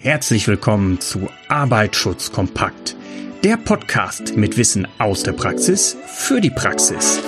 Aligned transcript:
Herzlich 0.00 0.46
willkommen 0.46 1.00
zu 1.00 1.28
Arbeitsschutz 1.48 2.30
kompakt, 2.30 2.94
der 3.42 3.56
Podcast 3.56 4.36
mit 4.36 4.56
Wissen 4.56 4.86
aus 4.98 5.24
der 5.24 5.32
Praxis 5.32 5.96
für 6.06 6.40
die 6.40 6.50
Praxis. 6.50 7.20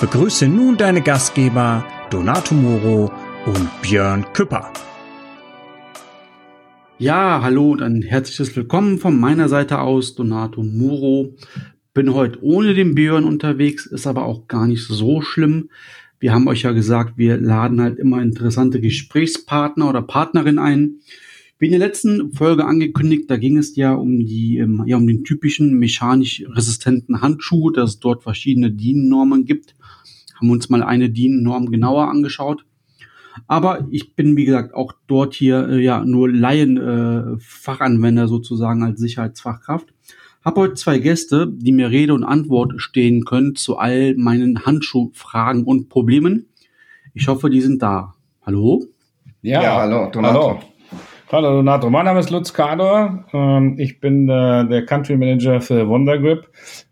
Begrüße 0.00 0.48
nun 0.48 0.78
deine 0.78 1.02
Gastgeber 1.02 1.84
Donato 2.08 2.54
Moro 2.54 3.12
und 3.44 3.68
Björn 3.82 4.24
Küpper. 4.32 4.72
Ja, 6.96 7.40
hallo 7.42 7.72
und 7.72 7.82
ein 7.82 8.00
herzliches 8.00 8.56
Willkommen 8.56 8.98
von 8.98 9.20
meiner 9.20 9.50
Seite 9.50 9.80
aus, 9.80 10.14
Donato 10.14 10.62
Muro. 10.62 11.34
Bin 11.92 12.14
heute 12.14 12.42
ohne 12.42 12.72
den 12.72 12.94
Björn 12.94 13.24
unterwegs, 13.24 13.84
ist 13.84 14.06
aber 14.06 14.24
auch 14.24 14.48
gar 14.48 14.66
nicht 14.66 14.86
so 14.86 15.20
schlimm. 15.20 15.68
Wir 16.24 16.32
haben 16.32 16.48
euch 16.48 16.62
ja 16.62 16.72
gesagt, 16.72 17.18
wir 17.18 17.36
laden 17.36 17.82
halt 17.82 17.98
immer 17.98 18.22
interessante 18.22 18.80
Gesprächspartner 18.80 19.90
oder 19.90 20.00
Partnerin 20.00 20.58
ein. 20.58 21.00
Wie 21.58 21.66
in 21.66 21.72
der 21.72 21.80
letzten 21.80 22.32
Folge 22.32 22.64
angekündigt, 22.64 23.30
da 23.30 23.36
ging 23.36 23.58
es 23.58 23.76
ja 23.76 23.92
um 23.92 24.20
die, 24.20 24.56
ähm, 24.56 24.84
ja, 24.86 24.96
um 24.96 25.06
den 25.06 25.24
typischen 25.24 25.78
mechanisch 25.78 26.42
resistenten 26.48 27.20
Handschuh, 27.20 27.68
dass 27.68 27.90
es 27.90 28.00
dort 28.00 28.22
verschiedene 28.22 28.70
DIN-Normen 28.70 29.44
gibt. 29.44 29.74
Haben 30.40 30.48
uns 30.48 30.70
mal 30.70 30.82
eine 30.82 31.10
DIN-Norm 31.10 31.70
genauer 31.70 32.08
angeschaut. 32.08 32.64
Aber 33.46 33.86
ich 33.90 34.14
bin, 34.16 34.34
wie 34.34 34.46
gesagt, 34.46 34.72
auch 34.72 34.94
dort 35.06 35.34
hier 35.34 35.68
äh, 35.68 35.84
ja 35.84 36.06
nur 36.06 36.32
Laien 36.32 36.78
äh, 36.78 38.26
sozusagen 38.28 38.82
als 38.82 38.98
Sicherheitsfachkraft. 38.98 39.93
Habe 40.44 40.60
heute 40.60 40.74
zwei 40.74 40.98
Gäste, 40.98 41.46
die 41.50 41.72
mir 41.72 41.88
Rede 41.90 42.12
und 42.12 42.22
Antwort 42.22 42.74
stehen 42.76 43.24
können 43.24 43.56
zu 43.56 43.78
all 43.78 44.14
meinen 44.16 44.66
Handschuhfragen 44.66 45.64
und 45.64 45.88
Problemen. 45.88 46.50
Ich 47.14 47.28
hoffe, 47.28 47.48
die 47.48 47.62
sind 47.62 47.82
da. 47.82 48.12
Hallo? 48.44 48.84
Ja, 49.40 49.62
ja 49.62 49.76
hallo, 49.76 50.10
Donato. 50.10 50.48
Hallo. 50.48 50.60
Hallo 51.32 51.50
Donato, 51.56 51.88
mein 51.88 52.04
Name 52.04 52.20
ist 52.20 52.28
Lutz 52.28 52.52
Kador. 52.52 53.24
Ähm, 53.32 53.76
ich 53.78 54.00
bin 54.00 54.28
äh, 54.28 54.68
der 54.68 54.84
Country 54.84 55.16
Manager 55.16 55.62
für 55.62 55.88
Wondergrip 55.88 56.46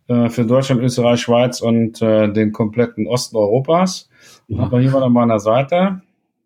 äh, 0.09 0.31
für 0.31 0.47
Deutschland, 0.47 0.81
Österreich, 0.81 1.21
Schweiz 1.21 1.61
und 1.61 2.01
äh, 2.01 2.33
den 2.33 2.53
kompletten 2.53 3.07
Osten 3.07 3.37
Europas. 3.37 4.09
Ja. 4.49 4.61
Aber 4.63 4.81
hier 4.81 4.91
mal 4.93 5.03
an 5.03 5.13
meiner 5.13 5.41
Seite. 5.41 6.01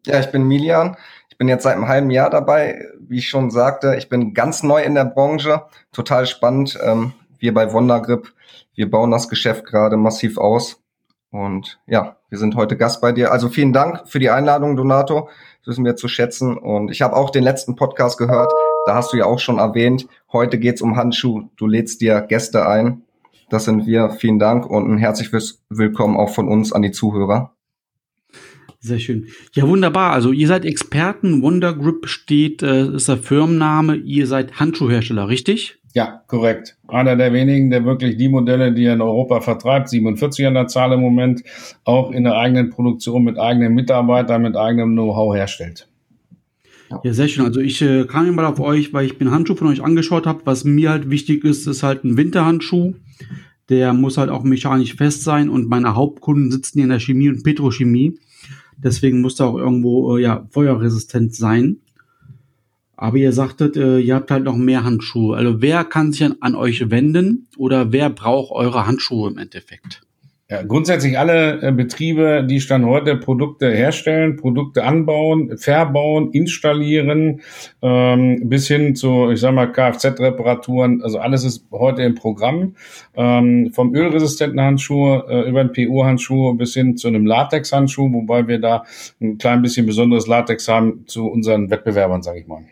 Ja, 0.07 0.19
ich 0.19 0.27
bin 0.27 0.43
Milian. 0.43 0.97
Ich 1.37 1.39
bin 1.39 1.49
jetzt 1.49 1.65
seit 1.65 1.75
einem 1.75 1.87
halben 1.87 2.11
Jahr 2.11 2.31
dabei. 2.31 2.87
Wie 2.99 3.19
ich 3.19 3.29
schon 3.29 3.51
sagte, 3.51 3.97
ich 3.99 4.09
bin 4.09 4.33
ganz 4.33 4.63
neu 4.63 4.83
in 4.83 4.95
der 4.95 5.05
Branche. 5.05 5.65
Total 5.93 6.25
spannend. 6.25 6.79
Ähm, 6.83 7.13
wir 7.39 7.53
bei 7.53 7.75
Wondergrip, 7.75 8.33
wir 8.75 8.91
bauen 8.91 9.11
das 9.11 9.29
Geschäft 9.29 9.67
gerade 9.67 9.99
massiv 9.99 10.39
aus. 10.39 10.83
Und 11.31 11.79
ja, 11.87 12.17
wir 12.31 12.39
sind 12.39 12.57
heute 12.57 12.79
Gast 12.79 13.03
bei 13.03 13.13
dir. 13.13 13.33
Also 13.33 13.51
vielen 13.51 13.75
Dank 13.75 14.09
für 14.09 14.19
die 14.19 14.31
Einladung, 14.31 14.77
Donato. 14.77 15.29
Das 15.59 15.73
wissen 15.73 15.85
wir 15.85 15.95
zu 15.97 16.09
schätzen. 16.09 16.57
Und 16.57 16.91
ich 16.91 17.03
habe 17.03 17.15
auch 17.15 17.29
den 17.29 17.45
letzten 17.45 17.77
Podcast 17.77 18.17
gehört. 18.17 18.51
Da 18.87 18.95
hast 18.95 19.13
du 19.13 19.19
ja 19.19 19.27
auch 19.27 19.39
schon 19.39 19.59
erwähnt. 19.59 20.09
Heute 20.33 20.59
geht's 20.59 20.81
um 20.81 20.97
Handschuh. 20.97 21.51
Du 21.59 21.67
lädst 21.67 22.01
dir 22.01 22.23
Gäste 22.23 22.67
ein. 22.67 23.03
Das 23.51 23.67
sind 23.67 23.85
wir. 23.85 24.09
Vielen 24.09 24.39
Dank 24.39 24.65
und 24.65 24.91
ein 24.91 24.97
herzliches 24.97 25.63
Willkommen 25.69 26.17
auch 26.17 26.31
von 26.31 26.49
uns 26.49 26.73
an 26.73 26.81
die 26.81 26.93
Zuhörer. 26.93 27.56
Sehr 28.87 29.01
schön. 29.01 29.27
Ja, 29.53 29.67
wunderbar. 29.67 30.13
Also 30.13 30.31
ihr 30.31 30.47
seid 30.47 30.65
Experten. 30.65 31.43
Wonder 31.43 31.75
Grip 31.75 32.07
steht, 32.07 32.63
äh, 32.63 32.95
ist 32.95 33.09
der 33.09 33.17
Firmenname. 33.17 33.97
Ihr 33.97 34.29
seid 34.29 34.61
Handschuhhersteller, 34.61 35.29
richtig? 35.29 35.79
Ja, 35.93 36.23
korrekt. 36.29 36.77
Einer 36.87 37.17
der 37.17 37.33
wenigen, 37.33 37.71
der 37.71 37.85
wirklich 37.85 38.17
die 38.17 38.29
Modelle, 38.29 38.73
die 38.73 38.85
er 38.85 38.95
in 38.95 39.01
Europa 39.01 39.41
vertreibt, 39.41 39.89
47 39.89 40.47
an 40.47 40.55
der 40.55 40.69
Zahl 40.69 40.93
im 40.93 41.01
Moment, 41.01 41.43
auch 41.83 42.13
in 42.13 42.23
der 42.23 42.37
eigenen 42.37 42.71
Produktion 42.71 43.25
mit 43.25 43.41
eigenen 43.41 43.75
Mitarbeitern, 43.75 44.43
mit 44.43 44.57
eigenem 44.57 44.93
Know-how 44.93 45.35
herstellt. 45.35 45.89
Ja, 47.03 47.13
sehr 47.13 47.27
schön. 47.27 47.45
Also 47.45 47.59
ich 47.59 47.83
äh, 47.83 48.05
kam 48.05 48.33
mal 48.37 48.45
auf 48.45 48.61
euch, 48.61 48.93
weil 48.93 49.07
ich 49.07 49.19
mir 49.19 49.33
Handschuh 49.33 49.57
von 49.57 49.67
euch 49.67 49.83
angeschaut 49.83 50.29
habe. 50.29 50.43
Was 50.45 50.63
mir 50.63 50.91
halt 50.91 51.11
wichtig 51.11 51.43
ist, 51.43 51.67
ist 51.67 51.83
halt 51.83 52.05
ein 52.05 52.17
Winterhandschuh. 52.17 52.95
Der 53.69 53.93
muss 53.93 54.17
halt 54.17 54.31
auch 54.31 54.45
mechanisch 54.45 54.95
fest 54.95 55.25
sein 55.25 55.49
und 55.49 55.69
meine 55.69 55.97
Hauptkunden 55.97 56.53
sitzen 56.53 56.79
hier 56.79 56.85
in 56.85 56.91
der 56.91 57.01
Chemie 57.01 57.31
und 57.31 57.43
Petrochemie. 57.43 58.17
Deswegen 58.77 59.21
muss 59.21 59.41
er 59.41 59.47
auch 59.47 59.57
irgendwo 59.57 60.17
äh, 60.17 60.23
ja, 60.23 60.47
feuerresistent 60.51 61.35
sein. 61.35 61.79
Aber 62.97 63.19
ihr 63.19 63.33
sagtet, 63.33 63.77
äh, 63.77 63.99
ihr 63.99 64.15
habt 64.15 64.31
halt 64.31 64.45
noch 64.45 64.57
mehr 64.57 64.85
Handschuhe. 64.85 65.37
Also 65.37 65.61
wer 65.61 65.85
kann 65.85 66.13
sich 66.13 66.25
an, 66.25 66.37
an 66.41 66.55
euch 66.55 66.91
wenden 66.91 67.49
oder 67.57 67.93
wer 67.93 68.09
braucht 68.11 68.53
eure 68.53 68.87
Handschuhe 68.87 69.31
im 69.31 69.39
Endeffekt? 69.39 70.06
Ja, 70.49 70.63
grundsätzlich 70.63 71.19
alle 71.19 71.61
äh, 71.61 71.73
Betriebe, 71.73 72.47
die 72.49 72.61
Stand 72.61 72.87
heute 72.87 73.17
Produkte 73.17 73.69
herstellen, 73.69 74.37
Produkte 74.37 74.85
anbauen, 74.85 75.59
verbauen, 75.59 76.31
installieren, 76.31 77.41
ähm, 77.83 78.49
bis 78.49 78.69
hin 78.69 78.95
zu, 78.95 79.29
ich 79.33 79.41
sag 79.41 79.55
mal, 79.55 79.73
Kfz-Reparaturen, 79.73 81.03
also 81.03 81.19
alles 81.19 81.43
ist 81.43 81.67
heute 81.73 82.03
im 82.03 82.15
Programm. 82.15 82.77
Ähm, 83.17 83.73
vom 83.73 83.93
ölresistenten 83.93 84.61
Handschuh 84.61 85.17
äh, 85.29 85.49
über 85.49 85.65
den 85.65 85.73
PU-Handschuh 85.73 86.55
bis 86.55 86.75
hin 86.75 86.97
zu 86.97 87.09
einem 87.09 87.27
Latex-Handschuh, 87.27 88.13
wobei 88.13 88.47
wir 88.47 88.61
da 88.61 88.85
ein 89.21 89.39
klein 89.39 89.63
bisschen 89.63 89.85
besonderes 89.85 90.29
Latex 90.29 90.69
haben 90.69 91.09
zu 91.09 91.27
unseren 91.27 91.71
Wettbewerbern, 91.71 92.23
sage 92.23 92.39
ich 92.39 92.47
mal. 92.47 92.63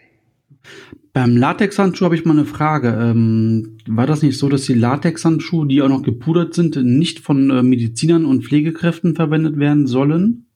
Beim 1.14 1.36
Latexhandschuh 1.36 2.06
habe 2.06 2.16
ich 2.16 2.24
mal 2.24 2.32
eine 2.32 2.44
Frage. 2.44 2.88
Ähm, 2.88 3.78
war 3.86 4.06
das 4.06 4.22
nicht 4.22 4.36
so, 4.36 4.48
dass 4.48 4.64
die 4.64 4.74
Latexhandschuhe, 4.74 5.66
die 5.68 5.80
auch 5.80 5.88
noch 5.88 6.02
gepudert 6.02 6.54
sind, 6.54 6.74
nicht 6.76 7.20
von 7.20 7.50
äh, 7.50 7.62
Medizinern 7.62 8.26
und 8.26 8.44
Pflegekräften 8.44 9.14
verwendet 9.14 9.56
werden 9.56 9.86
sollen? 9.86 10.48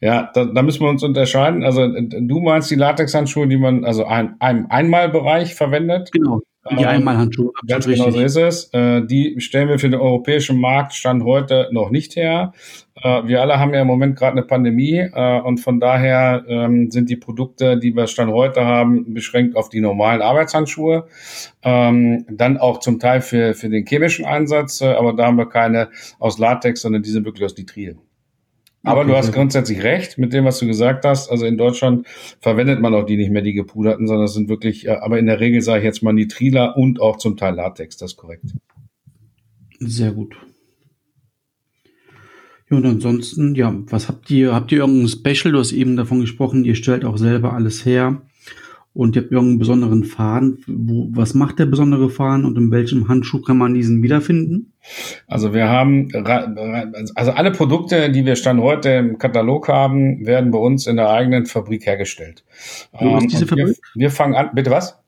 Ja, 0.00 0.30
da, 0.34 0.44
da 0.44 0.62
müssen 0.62 0.82
wir 0.82 0.90
uns 0.90 1.02
unterscheiden. 1.02 1.64
Also 1.64 1.88
du 1.88 2.40
meinst 2.40 2.70
die 2.70 2.74
Latexhandschuhe, 2.74 3.48
die 3.48 3.56
man 3.56 3.86
also 3.86 4.04
ein, 4.04 4.38
einem 4.38 4.66
Einmalbereich 4.68 5.54
verwendet? 5.54 6.10
Genau. 6.12 6.42
Die 6.70 6.82
ähm, 6.82 6.88
Einmalhandschuhe. 6.88 7.52
Ganz 7.66 7.86
genau 7.86 8.10
so 8.10 8.20
ist 8.20 8.36
es. 8.36 8.72
Äh, 8.72 9.04
die 9.04 9.40
stellen 9.40 9.68
wir 9.68 9.80
für 9.80 9.90
den 9.90 9.98
europäischen 9.98 10.60
Markt 10.60 10.94
Stand 10.94 11.24
heute 11.24 11.68
noch 11.72 11.90
nicht 11.90 12.14
her. 12.14 12.52
Äh, 12.94 13.26
wir 13.26 13.40
alle 13.40 13.58
haben 13.58 13.74
ja 13.74 13.80
im 13.80 13.88
Moment 13.88 14.16
gerade 14.16 14.32
eine 14.32 14.46
Pandemie 14.46 14.98
äh, 14.98 15.40
und 15.40 15.58
von 15.58 15.80
daher 15.80 16.44
ähm, 16.46 16.90
sind 16.92 17.10
die 17.10 17.16
Produkte, 17.16 17.78
die 17.78 17.96
wir 17.96 18.06
Stand 18.06 18.32
heute 18.32 18.64
haben, 18.64 19.12
beschränkt 19.12 19.56
auf 19.56 19.70
die 19.70 19.80
normalen 19.80 20.22
Arbeitshandschuhe. 20.22 21.08
Ähm, 21.64 22.26
dann 22.30 22.58
auch 22.58 22.78
zum 22.78 23.00
Teil 23.00 23.22
für, 23.22 23.54
für 23.54 23.68
den 23.68 23.84
chemischen 23.84 24.24
Einsatz, 24.24 24.82
aber 24.82 25.14
da 25.14 25.26
haben 25.26 25.38
wir 25.38 25.48
keine 25.48 25.88
aus 26.20 26.38
Latex, 26.38 26.82
sondern 26.82 27.02
diese 27.02 27.24
wirklich 27.24 27.44
aus 27.44 27.56
Nitril. 27.56 27.96
Aber 28.84 29.02
okay. 29.02 29.10
du 29.10 29.16
hast 29.16 29.32
grundsätzlich 29.32 29.82
recht 29.82 30.18
mit 30.18 30.32
dem, 30.32 30.44
was 30.44 30.58
du 30.58 30.66
gesagt 30.66 31.04
hast. 31.04 31.30
Also 31.30 31.46
in 31.46 31.56
Deutschland 31.56 32.06
verwendet 32.40 32.80
man 32.80 32.94
auch 32.94 33.04
die 33.04 33.16
nicht 33.16 33.30
mehr, 33.30 33.42
die 33.42 33.52
gepuderten, 33.52 34.08
sondern 34.08 34.24
es 34.24 34.34
sind 34.34 34.48
wirklich, 34.48 34.90
aber 34.90 35.18
in 35.18 35.26
der 35.26 35.38
Regel 35.38 35.60
sage 35.60 35.80
ich 35.80 35.84
jetzt 35.84 36.02
mal 36.02 36.12
Nitriler 36.12 36.76
und 36.76 37.00
auch 37.00 37.16
zum 37.16 37.36
Teil 37.36 37.54
Latex, 37.54 37.96
das 37.96 38.12
ist 38.12 38.16
korrekt. 38.16 38.44
Sehr 39.78 40.12
gut. 40.12 40.34
Ja, 42.70 42.76
und 42.76 42.86
ansonsten, 42.86 43.54
ja, 43.54 43.72
was 43.86 44.08
habt 44.08 44.30
ihr? 44.30 44.54
Habt 44.54 44.72
ihr 44.72 44.78
irgendein 44.78 45.08
Special? 45.08 45.52
Du 45.52 45.58
hast 45.58 45.72
eben 45.72 45.96
davon 45.96 46.20
gesprochen, 46.20 46.64
ihr 46.64 46.74
stellt 46.74 47.04
auch 47.04 47.18
selber 47.18 47.52
alles 47.52 47.84
her 47.86 48.22
und 48.94 49.16
ihr 49.16 49.22
habt 49.22 49.32
irgendeinen 49.32 49.58
besonderen 49.58 50.04
Faden. 50.04 50.58
Wo, 50.66 51.08
was 51.12 51.34
macht 51.34 51.58
der 51.58 51.66
besondere 51.66 52.10
Faden 52.10 52.44
und 52.44 52.58
in 52.58 52.70
welchem 52.70 53.08
Handschuh 53.08 53.40
kann 53.40 53.56
man 53.56 53.74
diesen 53.74 54.02
wiederfinden? 54.02 54.72
Also 55.26 55.54
wir 55.54 55.68
haben, 55.68 56.08
also 57.14 57.32
alle 57.32 57.52
Produkte, 57.52 58.10
die 58.10 58.26
wir 58.26 58.36
Stand 58.36 58.60
heute 58.60 58.90
im 58.90 59.18
Katalog 59.18 59.68
haben, 59.68 60.26
werden 60.26 60.50
bei 60.50 60.58
uns 60.58 60.86
in 60.86 60.96
der 60.96 61.10
eigenen 61.10 61.46
Fabrik 61.46 61.86
hergestellt. 61.86 62.44
Wo 62.92 63.16
ist 63.16 63.32
diese 63.32 63.46
Fabrik? 63.46 63.78
Wir, 63.94 64.02
wir, 64.02 64.10
fangen 64.10 64.34
an, 64.34 64.50
bitte 64.54 64.70
was? 64.70 64.98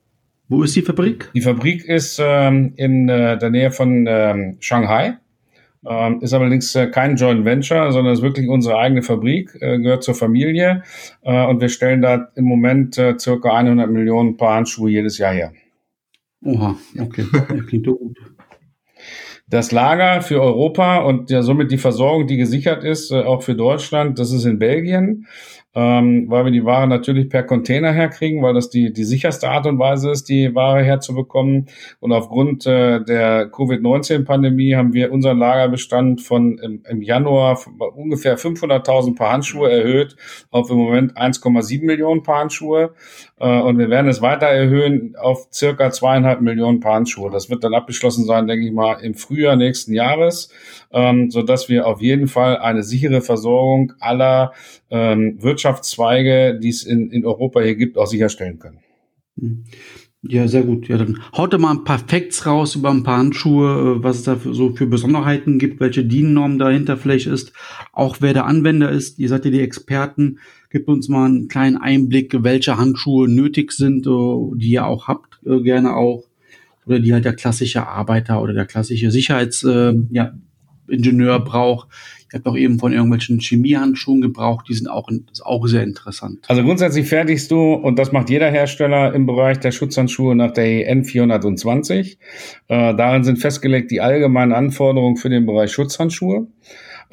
Wo 0.49 0.63
ist 0.63 0.77
die 0.77 0.83
Fabrik? 0.83 1.31
Die 1.35 1.41
Fabrik 1.41 1.85
ist 1.85 2.21
ähm, 2.23 2.73
in 2.77 3.09
äh, 3.09 3.39
der 3.39 3.51
Nähe 3.51 3.71
von 3.71 4.07
ähm, 4.09 4.57
Shanghai. 4.61 5.19
Ähm, 5.87 6.21
ist 6.21 6.33
allerdings 6.33 6.75
äh, 6.75 6.87
kein 6.87 7.17
Joint 7.17 7.45
Venture, 7.45 7.93
sondern 7.93 8.15
ist 8.15 8.23
wirklich 8.23 8.49
unsere 8.49 8.79
eigene 8.79 9.03
Fabrik, 9.03 9.55
äh, 9.61 9.79
gehört 9.79 10.03
zur 10.03 10.15
Familie 10.15 10.83
äh, 11.23 11.47
und 11.47 11.61
wir 11.61 11.69
stellen 11.69 12.01
da 12.01 12.29
im 12.37 12.45
Moment 12.45 12.97
äh, 12.97 13.19
circa 13.19 13.53
100 13.53 13.91
Millionen 13.91 14.37
Paar 14.37 14.57
Handschuhe 14.57 14.91
jedes 14.91 15.19
Jahr 15.19 15.35
her. 15.35 15.53
Oha, 16.43 16.77
okay, 16.99 17.27
klingt 17.69 17.87
doch 17.87 17.95
gut. 17.95 18.19
Das 19.47 19.73
Lager 19.73 20.23
für 20.23 20.41
Europa 20.41 20.99
und 20.99 21.31
ja 21.31 21.43
somit 21.43 21.71
die 21.71 21.79
Versorgung, 21.79 22.27
die 22.27 22.39
gesichert 22.39 22.83
ist, 22.83 23.11
äh, 23.11 23.23
auch 23.23 23.43
für 23.43 23.55
Deutschland, 23.55 24.19
das 24.19 24.33
ist 24.33 24.47
in 24.47 24.59
Belgien 24.59 25.27
ähm, 25.75 26.27
weil 26.29 26.45
wir 26.45 26.53
die 26.53 26.65
Ware 26.65 26.87
natürlich 26.87 27.29
per 27.29 27.43
Container 27.43 27.93
herkriegen, 27.93 28.43
weil 28.43 28.55
das 28.55 28.71
die, 28.71 28.93
die 28.93 29.05
sicherste 29.05 29.49
Art 29.49 29.67
und 29.67 29.79
Weise 29.79 30.11
ist, 30.11 30.29
die 30.29 30.55
Ware 30.55 30.83
herzubekommen. 30.83 31.67
Und 32.01 32.13
aufgrund 32.13 32.65
äh, 32.67 33.03
der 33.03 33.51
Covid-19-Pandemie 33.51 34.77
haben 34.77 34.93
wir 34.93 35.13
unseren 35.13 35.39
Lagerbestand 35.39 36.21
von 36.21 36.59
im, 36.59 36.83
im 36.89 37.03
Januar 37.03 37.59
ungefähr 37.97 38.39
500.000 38.39 39.17
Paar 39.17 39.33
Handschuhe 39.33 39.71
erhöht 39.71 40.17
auf 40.51 40.71
im 40.71 40.77
Moment 40.77 41.17
1,7 41.17 41.85
Millionen 41.85 42.23
Paar 42.23 42.41
Handschuhe. 42.41 42.95
Äh, 43.41 43.61
und 43.61 43.79
wir 43.79 43.91
werden 43.91 44.09
es 44.09 44.23
weiter 44.23 44.47
erhöhen 44.47 45.17
auf 45.21 45.49
circa 45.53 45.91
zweieinhalb 45.91 46.41
Millionen 46.41 46.79
Paar 46.81 46.95
Handschuhe. 46.95 47.31
Das 47.31 47.51
wird 47.51 47.65
dann 47.65 47.75
abgeschlossen 47.75 48.25
sein, 48.25 48.47
denke 48.47 48.65
ich 48.65 48.73
mal, 48.73 49.01
im 49.03 49.15
Frühjahr 49.15 49.57
nächsten 49.57 49.93
Jahres, 49.93 50.51
ähm, 50.93 51.31
so 51.31 51.43
dass 51.43 51.69
wir 51.69 51.87
auf 51.87 52.01
jeden 52.01 52.29
Fall 52.29 52.59
eine 52.59 52.85
sichere 52.85 53.21
Versorgung 53.21 53.93
aller 53.99 54.53
ähm, 54.91 55.43
Wirtschaft 55.43 55.64
Wirtschaftszweige, 55.65 56.59
die 56.61 56.69
es 56.69 56.85
in, 56.85 57.11
in 57.11 57.25
Europa 57.25 57.61
hier 57.61 57.75
gibt, 57.75 57.97
auch 57.97 58.07
sicherstellen 58.07 58.59
können. 58.59 58.79
Hm. 59.39 59.65
Ja, 60.27 60.49
sehr 60.49 60.63
gut. 60.63 60.89
Ja, 60.89 60.97
dann 60.97 61.21
haut 61.37 61.53
doch 61.53 61.59
mal 61.59 61.73
ein 61.73 61.85
paar 61.85 61.99
Facts 61.99 62.47
raus 62.47 62.77
über 62.77 62.91
ein 62.91 63.03
paar 63.03 63.19
Handschuhe, 63.19 63.99
äh, 63.99 64.03
was 64.03 64.19
es 64.19 64.23
da 64.23 64.37
für, 64.37 64.55
so 64.55 64.75
für 64.75 64.87
Besonderheiten 64.87 65.59
gibt, 65.59 65.81
welche 65.81 66.05
DIN-Norm 66.05 66.59
dahinter 66.59 66.97
vielleicht 66.97 67.27
ist, 67.27 67.53
auch 67.93 68.17
wer 68.21 68.33
der 68.33 68.47
Anwender 68.47 68.91
ist. 68.91 69.19
Ihr 69.19 69.29
seid 69.29 69.45
ja 69.45 69.51
die 69.51 69.61
Experten. 69.61 70.39
Gebt 70.71 70.89
uns 70.89 71.09
mal 71.09 71.27
einen 71.27 71.49
kleinen 71.49 71.77
Einblick, 71.77 72.43
welche 72.43 72.79
Handschuhe 72.79 73.29
nötig 73.29 73.73
sind, 73.73 74.07
äh, 74.07 74.57
die 74.57 74.71
ihr 74.71 74.87
auch 74.87 75.09
habt, 75.09 75.41
äh, 75.45 75.61
gerne 75.61 75.95
auch. 75.95 76.25
Oder 76.87 77.01
die 77.01 77.13
halt 77.13 77.25
der 77.25 77.35
klassische 77.35 77.87
Arbeiter 77.87 78.43
oder 78.43 78.53
der 78.53 78.67
klassische 78.67 79.11
Sicherheitsingenieur 79.11 80.07
ja, 80.11 80.35
Ingenieur 80.87 81.41
braucht. 81.41 81.89
Ich 82.35 82.41
habe 82.41 82.51
auch 82.51 82.57
eben 82.57 82.81
von 82.81 82.93
irgendwelchen 82.93 83.39
Chemiehandschuhen 83.39 84.21
gebraucht, 84.21 84.67
die 84.69 84.75
sind 84.75 84.89
auch, 84.89 85.09
auch 85.45 85.67
sehr 85.69 85.85
interessant. 85.85 86.41
Also 86.49 86.65
grundsätzlich 86.65 87.07
fertigst 87.07 87.49
du, 87.53 87.75
und 87.75 87.97
das 87.97 88.11
macht 88.11 88.29
jeder 88.29 88.51
Hersteller 88.51 89.15
im 89.15 89.25
Bereich 89.25 89.61
der 89.61 89.71
Schutzhandschuhe 89.71 90.35
nach 90.35 90.51
der 90.51 90.89
EN 90.89 91.05
420. 91.05 92.19
Äh, 92.67 92.95
darin 92.97 93.23
sind 93.23 93.39
festgelegt 93.39 93.93
die 93.93 94.01
allgemeinen 94.01 94.53
Anforderungen 94.53 95.17
für 95.17 95.31
den 95.31 95.47
Bereich 95.47 95.71
Schutzhandschuhe. 95.71 96.49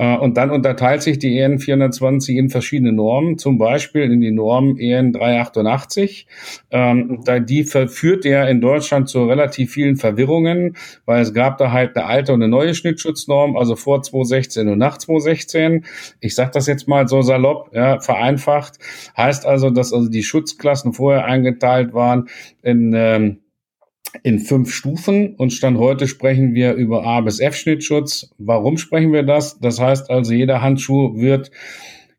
Äh, 0.01 0.17
und 0.17 0.35
dann 0.35 0.49
unterteilt 0.49 1.03
sich 1.03 1.19
die 1.19 1.37
EN 1.37 1.59
420 1.59 2.35
in 2.35 2.49
verschiedene 2.49 2.91
Normen, 2.91 3.37
zum 3.37 3.59
Beispiel 3.59 4.01
in 4.11 4.19
die 4.19 4.31
Norm 4.31 4.75
EN 4.79 5.13
388. 5.13 6.25
Ähm, 6.71 7.23
die 7.41 7.63
verführt 7.63 8.25
ja 8.25 8.45
in 8.45 8.61
Deutschland 8.61 9.09
zu 9.09 9.25
relativ 9.25 9.73
vielen 9.73 9.97
Verwirrungen, 9.97 10.75
weil 11.05 11.21
es 11.21 11.35
gab 11.35 11.59
da 11.59 11.71
halt 11.71 11.95
eine 11.95 12.07
alte 12.07 12.33
und 12.33 12.41
eine 12.41 12.49
neue 12.49 12.73
Schnittschutznanorm, 12.73 13.55
also 13.55 13.75
vor 13.75 14.01
2016 14.01 14.67
und 14.69 14.79
nach 14.79 14.97
2016. 14.97 15.85
Ich 16.19 16.33
sage 16.33 16.49
das 16.51 16.65
jetzt 16.65 16.87
mal 16.87 17.07
so 17.07 17.21
salopp, 17.21 17.69
ja, 17.71 17.99
vereinfacht. 17.99 18.79
Heißt 19.15 19.45
also, 19.45 19.69
dass 19.69 19.93
also 19.93 20.09
die 20.09 20.23
Schutzklassen 20.23 20.93
vorher 20.93 21.25
eingeteilt 21.25 21.93
waren 21.93 22.27
in 22.63 22.93
ähm, 22.95 23.40
in 24.23 24.39
fünf 24.39 24.73
Stufen 24.73 25.35
und 25.35 25.51
Stand 25.53 25.77
heute 25.77 26.07
sprechen 26.07 26.53
wir 26.53 26.73
über 26.73 27.05
A 27.05 27.21
bis 27.21 27.39
F 27.39 27.55
Schnittschutz. 27.55 28.29
Warum 28.37 28.77
sprechen 28.77 29.13
wir 29.13 29.23
das? 29.23 29.59
Das 29.59 29.79
heißt 29.79 30.09
also, 30.09 30.33
jeder 30.33 30.61
Handschuh 30.61 31.15
wird 31.15 31.51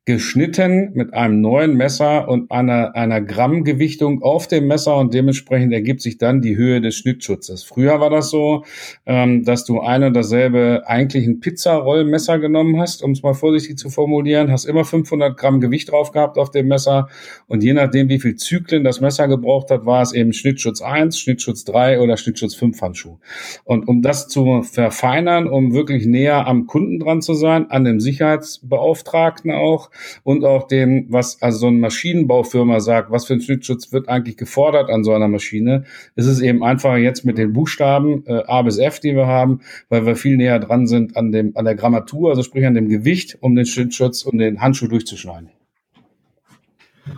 geschnitten 0.05 0.91
mit 0.95 1.15
einem 1.15 1.41
neuen 1.41 1.77
Messer 1.77 2.29
und 2.29 2.51
einer, 2.51 2.97
einer 2.97 3.21
Grammgewichtung 3.21 4.21
auf 4.21 4.49
dem 4.49 4.67
Messer 4.67 4.97
und 4.97 5.15
dementsprechend 5.15 5.73
ergibt 5.73 6.03
sich 6.03 6.19
dann 6.19 6.43
die 6.43 6.57
Höhe 6.57 6.81
des 6.81 6.97
Schnittschutzes. 6.97 7.63
Früher 7.63 8.01
war 8.01 8.11
das 8.11 8.29
so, 8.29 8.65
ähm, 9.07 9.45
dass 9.45 9.65
du 9.65 9.81
ein 9.81 10.03
und 10.03 10.15
dasselbe 10.15 10.83
eigentlich 10.87 11.25
ein 11.29 11.39
Pizzarollmesser 11.39 12.41
genommen 12.41 12.81
hast, 12.81 13.05
um 13.05 13.13
es 13.13 13.23
mal 13.23 13.35
vorsichtig 13.35 13.79
zu 13.79 13.91
formulieren, 13.91 14.51
hast 14.51 14.65
immer 14.65 14.85
500 14.85 15.37
Gramm 15.37 15.61
Gewicht 15.61 15.93
drauf 15.93 16.11
gehabt 16.11 16.37
auf 16.37 16.51
dem 16.51 16.67
Messer 16.67 17.09
und 17.47 17.63
je 17.63 17.73
nachdem, 17.73 18.09
wie 18.09 18.19
viel 18.19 18.35
Zyklen 18.35 18.83
das 18.83 19.01
Messer 19.01 19.29
gebraucht 19.29 19.71
hat, 19.71 19.87
war 19.87 20.03
es 20.03 20.13
eben 20.13 20.33
Schnittschutz 20.33 20.83
1, 20.83 21.17
Schnittschutz 21.17 21.65
3 21.65 22.01
oder 22.01 22.17
Schnittschutz 22.17 22.57
5 22.57 22.81
Handschuh. 22.83 23.19
Und 23.63 23.87
um 23.87 24.03
das 24.03 24.27
zu 24.27 24.63
verfeinern, 24.63 25.47
um 25.47 25.75
wirklich 25.75 26.07
näher 26.07 26.49
am 26.49 26.67
Kunden 26.67 26.99
dran 26.99 27.23
zu 27.23 27.35
sein, 27.35 27.71
an 27.71 27.85
dem 27.85 28.01
Sicherheitsbeauftragten 28.01 29.53
auch, 29.53 29.92
und 30.23 30.45
auch 30.45 30.67
dem, 30.67 31.07
was 31.09 31.41
also 31.43 31.59
so 31.59 31.67
eine 31.69 31.79
Maschinenbaufirma 31.79 32.81
sagt, 32.81 33.11
was 33.11 33.27
für 33.27 33.35
ein 33.35 33.41
Schnittschutz 33.41 33.93
wird 33.93 34.09
eigentlich 34.09 34.37
gefordert 34.37 34.91
an 34.91 35.05
so 35.05 35.13
einer 35.13 35.29
Maschine, 35.29 35.85
ist 36.17 36.27
es 36.27 36.41
eben 36.41 36.63
einfacher 36.63 36.99
jetzt 36.99 37.25
mit 37.25 37.39
den 37.39 37.53
Buchstaben 37.53 38.25
äh, 38.27 38.43
A 38.47 38.63
bis 38.63 38.79
F, 38.79 39.01
die 39.01 39.15
wir 39.15 39.27
haben, 39.27 39.61
weil 39.89 40.07
wir 40.07 40.17
viel 40.17 40.37
näher 40.37 40.59
dran 40.59 40.87
sind 40.87 41.17
an 41.17 41.33
dem 41.33 41.57
an 41.57 41.65
der 41.65 41.75
Grammatur, 41.75 42.31
also 42.31 42.43
sprich 42.43 42.67
an 42.67 42.75
dem 42.75 42.89
Gewicht, 42.89 43.39
um 43.41 43.55
den 43.55 43.67
Schnittschutz 43.67 44.23
und 44.23 44.39
den 44.39 44.61
Handschuh 44.61 44.89
durchzuschneiden. 44.89 45.51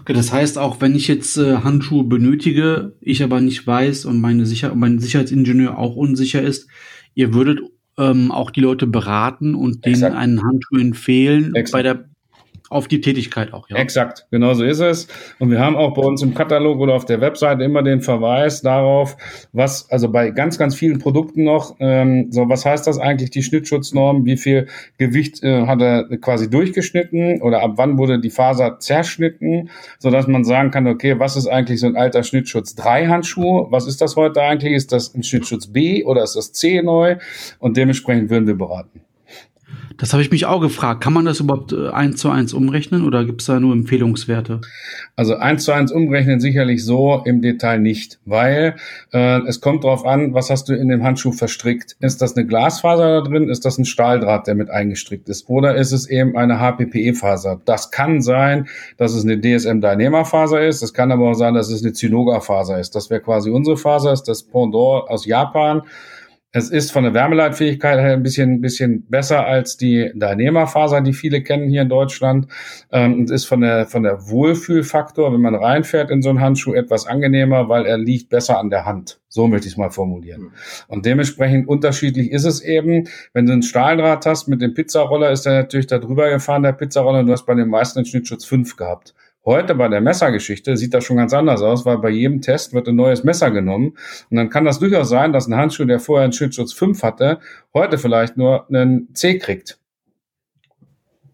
Okay, 0.00 0.14
das 0.14 0.32
heißt, 0.32 0.58
auch 0.58 0.80
wenn 0.80 0.94
ich 0.94 1.08
jetzt 1.08 1.36
äh, 1.36 1.58
Handschuhe 1.58 2.04
benötige, 2.04 2.94
ich 3.00 3.22
aber 3.22 3.40
nicht 3.40 3.66
weiß 3.66 4.06
und 4.06 4.20
meine 4.20 4.46
Sicher 4.46 4.74
mein 4.74 4.98
Sicherheitsingenieur 4.98 5.78
auch 5.78 5.94
unsicher 5.96 6.40
ist, 6.42 6.68
ihr 7.14 7.34
würdet 7.34 7.60
ähm, 7.98 8.32
auch 8.32 8.50
die 8.50 8.60
Leute 8.60 8.86
beraten 8.86 9.54
und 9.54 9.84
denen 9.84 9.96
Exakt. 9.96 10.16
einen 10.16 10.42
Handschuh 10.42 10.78
empfehlen 10.78 11.54
Exakt. 11.54 11.72
bei 11.72 11.82
der 11.82 12.08
auf 12.74 12.88
die 12.88 13.00
Tätigkeit 13.00 13.52
auch, 13.52 13.70
ja. 13.70 13.76
Exakt, 13.76 14.26
genau 14.32 14.52
so 14.54 14.64
ist 14.64 14.80
es. 14.80 15.06
Und 15.38 15.52
wir 15.52 15.60
haben 15.60 15.76
auch 15.76 15.94
bei 15.94 16.02
uns 16.02 16.22
im 16.22 16.34
Katalog 16.34 16.80
oder 16.80 16.94
auf 16.94 17.04
der 17.04 17.20
Webseite 17.20 17.62
immer 17.62 17.84
den 17.84 18.00
Verweis 18.00 18.62
darauf, 18.62 19.16
was, 19.52 19.88
also 19.90 20.10
bei 20.10 20.30
ganz, 20.30 20.58
ganz 20.58 20.74
vielen 20.74 20.98
Produkten 20.98 21.44
noch, 21.44 21.76
ähm, 21.78 22.32
so 22.32 22.48
was 22.48 22.66
heißt 22.66 22.84
das 22.88 22.98
eigentlich, 22.98 23.30
die 23.30 23.44
Schnittschutznnorm, 23.44 24.24
wie 24.24 24.36
viel 24.36 24.66
Gewicht 24.98 25.44
äh, 25.44 25.66
hat 25.66 25.80
er 25.80 26.08
quasi 26.18 26.50
durchgeschnitten 26.50 27.40
oder 27.42 27.62
ab 27.62 27.74
wann 27.76 27.96
wurde 27.96 28.18
die 28.18 28.30
Faser 28.30 28.80
zerschnitten, 28.80 29.70
so 30.00 30.10
dass 30.10 30.26
man 30.26 30.42
sagen 30.42 30.72
kann, 30.72 30.88
okay, 30.88 31.20
was 31.20 31.36
ist 31.36 31.46
eigentlich 31.46 31.78
so 31.78 31.86
ein 31.86 31.96
alter 31.96 32.24
Schnittschutz 32.24 32.74
3 32.74 33.06
Handschuh? 33.06 33.68
Was 33.70 33.86
ist 33.86 34.00
das 34.00 34.16
heute 34.16 34.42
eigentlich? 34.42 34.72
Ist 34.72 34.90
das 34.90 35.14
ein 35.14 35.22
Schnittschutz 35.22 35.68
B 35.68 36.02
oder 36.02 36.24
ist 36.24 36.34
das 36.34 36.52
C 36.52 36.82
neu? 36.82 37.18
Und 37.60 37.76
dementsprechend 37.76 38.30
würden 38.30 38.48
wir 38.48 38.58
beraten. 38.58 39.03
Das 39.96 40.12
habe 40.12 40.22
ich 40.22 40.30
mich 40.30 40.46
auch 40.46 40.60
gefragt. 40.60 41.02
Kann 41.02 41.12
man 41.12 41.24
das 41.24 41.40
überhaupt 41.40 41.72
äh, 41.72 41.88
eins 41.88 42.16
zu 42.16 42.30
eins 42.30 42.52
umrechnen 42.52 43.06
oder 43.06 43.24
gibt 43.24 43.40
es 43.42 43.46
da 43.46 43.60
nur 43.60 43.72
Empfehlungswerte? 43.72 44.60
Also 45.16 45.36
eins 45.36 45.64
zu 45.64 45.72
eins 45.72 45.92
umrechnen 45.92 46.40
sicherlich 46.40 46.84
so 46.84 47.22
im 47.24 47.42
Detail 47.42 47.78
nicht, 47.78 48.18
weil 48.24 48.76
äh, 49.12 49.40
es 49.46 49.60
kommt 49.60 49.84
darauf 49.84 50.04
an, 50.04 50.34
was 50.34 50.50
hast 50.50 50.68
du 50.68 50.74
in 50.74 50.88
dem 50.88 51.02
Handschuh 51.02 51.32
verstrickt. 51.32 51.96
Ist 52.00 52.22
das 52.22 52.36
eine 52.36 52.46
Glasfaser 52.46 53.20
da 53.20 53.28
drin? 53.28 53.48
Ist 53.48 53.64
das 53.64 53.78
ein 53.78 53.84
Stahldraht, 53.84 54.46
der 54.46 54.54
mit 54.54 54.70
eingestrickt 54.70 55.28
ist? 55.28 55.48
Oder 55.48 55.76
ist 55.76 55.92
es 55.92 56.08
eben 56.08 56.36
eine 56.36 56.58
HPPE-Faser? 56.58 57.60
Das 57.64 57.90
kann 57.90 58.20
sein, 58.20 58.66
dass 58.96 59.14
es 59.14 59.24
eine 59.24 59.40
DSM 59.40 59.80
Dyneema-Faser 59.80 60.66
ist. 60.66 60.82
Es 60.82 60.92
kann 60.92 61.12
aber 61.12 61.30
auch 61.30 61.34
sein, 61.34 61.54
dass 61.54 61.70
es 61.70 61.82
eine 61.82 61.92
Zynoga-Faser 61.92 62.80
ist. 62.80 62.94
Das 62.96 63.10
wäre 63.10 63.20
quasi 63.20 63.50
unsere 63.50 63.76
Faser, 63.76 64.12
ist 64.12 64.24
das 64.24 64.42
Pendant 64.42 65.08
aus 65.08 65.26
Japan. 65.26 65.82
Es 66.56 66.70
ist 66.70 66.92
von 66.92 67.02
der 67.02 67.14
Wärmeleitfähigkeit 67.14 67.98
her 67.98 68.12
ein 68.12 68.22
bisschen, 68.22 68.60
bisschen 68.60 69.04
besser 69.08 69.44
als 69.44 69.76
die 69.76 70.12
Dyneema-Faser, 70.14 71.00
die 71.00 71.12
viele 71.12 71.42
kennen 71.42 71.68
hier 71.68 71.82
in 71.82 71.88
Deutschland. 71.88 72.46
Ähm, 72.92 73.24
es 73.24 73.32
ist 73.32 73.46
von 73.46 73.60
der, 73.60 73.86
von 73.86 74.04
der 74.04 74.28
Wohlfühlfaktor, 74.28 75.32
wenn 75.32 75.40
man 75.40 75.56
reinfährt 75.56 76.12
in 76.12 76.22
so 76.22 76.28
einen 76.28 76.40
Handschuh, 76.40 76.72
etwas 76.72 77.08
angenehmer, 77.08 77.68
weil 77.68 77.86
er 77.86 77.98
liegt 77.98 78.28
besser 78.28 78.60
an 78.60 78.70
der 78.70 78.84
Hand. 78.84 79.18
So 79.28 79.48
möchte 79.48 79.66
ich 79.66 79.72
es 79.72 79.76
mal 79.76 79.90
formulieren. 79.90 80.42
Mhm. 80.42 80.50
Und 80.86 81.06
dementsprechend 81.06 81.66
unterschiedlich 81.66 82.30
ist 82.30 82.44
es 82.44 82.60
eben. 82.60 83.08
Wenn 83.32 83.46
du 83.46 83.52
einen 83.52 83.64
Stahldraht 83.64 84.24
hast 84.24 84.46
mit 84.46 84.62
dem 84.62 84.74
Pizzaroller, 84.74 85.32
ist 85.32 85.46
er 85.46 85.54
natürlich 85.54 85.88
da 85.88 85.98
drüber 85.98 86.30
gefahren, 86.30 86.62
der 86.62 86.70
Pizzaroller. 86.72 87.24
Du 87.24 87.32
hast 87.32 87.46
bei 87.46 87.56
den 87.56 87.68
meisten 87.68 87.98
einen 87.98 88.06
Schnittschutz 88.06 88.44
5 88.44 88.76
gehabt. 88.76 89.12
Heute 89.44 89.74
bei 89.74 89.88
der 89.88 90.00
Messergeschichte 90.00 90.76
sieht 90.76 90.94
das 90.94 91.04
schon 91.04 91.18
ganz 91.18 91.34
anders 91.34 91.60
aus, 91.60 91.84
weil 91.84 91.98
bei 91.98 92.08
jedem 92.08 92.40
Test 92.40 92.72
wird 92.72 92.88
ein 92.88 92.96
neues 92.96 93.24
Messer 93.24 93.50
genommen. 93.50 93.96
Und 94.30 94.36
dann 94.36 94.48
kann 94.48 94.64
das 94.64 94.78
durchaus 94.78 95.10
sein, 95.10 95.32
dass 95.34 95.46
ein 95.46 95.54
Handschuh, 95.54 95.84
der 95.84 96.00
vorher 96.00 96.24
einen 96.24 96.32
Schnittschutz 96.32 96.72
5 96.72 97.02
hatte, 97.02 97.40
heute 97.74 97.98
vielleicht 97.98 98.38
nur 98.38 98.66
einen 98.68 99.14
C 99.14 99.38
kriegt. 99.38 99.78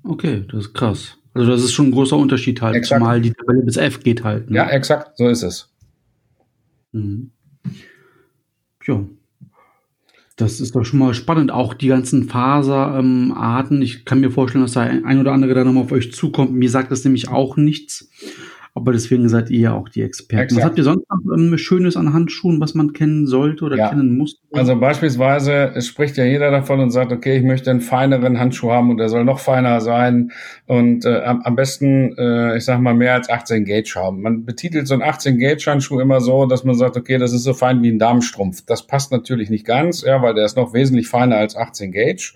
Okay, 0.03 0.45
das 0.51 0.67
ist 0.67 0.75
krass. 0.75 1.19
Also 1.35 1.53
das 1.53 1.63
ist 1.63 1.73
schon 1.73 1.87
ein 1.87 1.93
großer 1.93 2.17
Unterschied 2.17 2.61
halt, 2.61 2.75
exakt. 2.75 3.01
zumal 3.01 3.21
die 3.21 3.33
Tabelle 3.33 3.63
bis 3.63 3.77
F 3.77 4.03
geht 4.03 4.25
halt. 4.25 4.51
Ne? 4.51 4.57
Ja, 4.57 4.69
exakt, 4.71 5.17
so 5.17 5.29
ist 5.29 5.45
es. 5.45 5.73
Mhm. 6.91 7.31
Ja, 8.87 9.05
das 10.41 10.61
ist 10.61 10.75
doch 10.75 10.85
schon 10.85 10.99
mal 10.99 11.15
spannend. 11.15 11.51
Auch 11.51 11.75
die 11.75 11.89
ganzen 11.89 12.25
Faserarten. 12.29 13.77
Ähm, 13.77 13.83
ich 13.83 14.05
kann 14.05 14.21
mir 14.21 14.31
vorstellen, 14.31 14.63
dass 14.63 14.73
da 14.73 14.83
ein 14.83 15.19
oder 15.19 15.33
andere 15.33 15.55
dann 15.55 15.67
nochmal 15.67 15.85
auf 15.85 15.93
euch 15.93 16.13
zukommt. 16.13 16.53
Mir 16.53 16.71
sagt 16.71 16.91
das 16.91 17.05
nämlich 17.05 17.29
auch 17.29 17.57
nichts. 17.57 18.11
Aber 18.75 18.93
deswegen 18.93 19.29
seid 19.29 19.51
ihr 19.51 19.61
ja 19.61 19.75
auch 19.75 19.89
die 19.89 20.03
Experten. 20.03 20.45
Exakt. 20.45 20.59
Was 20.59 20.65
habt 20.65 20.79
ihr 20.79 20.85
sonst 20.85 21.05
noch 21.11 21.37
ähm, 21.37 21.59
Schönes 21.59 21.97
an 21.97 22.13
Handschuhen, 22.13 22.61
was 22.61 22.75
man 22.75 22.93
kennen 22.93 23.27
sollte 23.27 23.65
oder 23.65 23.77
ja. 23.77 23.89
kennen 23.89 24.17
muss? 24.17 24.41
Also 24.53 24.77
beispielsweise, 24.77 25.73
es 25.75 25.89
spricht 25.89 26.17
ja 26.17 26.25
jeder 26.25 26.51
davon 26.51 26.79
und 26.79 26.91
sagt, 26.91 27.11
okay, 27.11 27.37
ich 27.37 27.43
möchte 27.43 27.71
einen 27.71 27.81
feineren 27.81 28.39
Handschuh 28.39 28.71
haben 28.71 28.91
und 28.91 28.99
der 28.99 29.09
soll 29.09 29.25
noch 29.25 29.41
feiner 29.41 29.81
sein 29.81 30.31
und 30.67 31.05
äh, 31.05 31.23
am, 31.23 31.43
am 31.43 31.57
besten, 31.57 32.17
äh, 32.17 32.57
ich 32.57 32.65
sag 32.65 32.81
mal, 32.81 32.95
mehr 32.95 33.15
als 33.15 33.29
18 33.29 33.65
Gauge 33.65 33.93
haben. 33.97 34.23
Man 34.23 34.45
betitelt 34.45 34.87
so 34.87 34.95
einen 34.95 35.03
18 35.03 35.39
Gauge 35.39 35.65
Handschuh 35.67 35.99
immer 35.99 36.21
so, 36.21 36.47
dass 36.47 36.63
man 36.63 36.77
sagt, 36.77 36.97
okay, 36.97 37.19
das 37.19 37.33
ist 37.33 37.43
so 37.43 37.55
fein 37.55 37.83
wie 37.83 37.91
ein 37.91 37.99
Damenstrumpf. 37.99 38.63
Das 38.67 38.87
passt 38.87 39.11
natürlich 39.11 39.51
nicht 39.51 39.67
ganz, 39.67 40.03
ja, 40.03 40.23
weil 40.23 40.35
der 40.35 40.45
ist 40.45 40.57
noch 40.57 40.75
wesentlich 40.75 41.09
feiner 41.09 41.37
als 41.37 41.57
18 41.57 41.91
Gauge. 41.93 42.35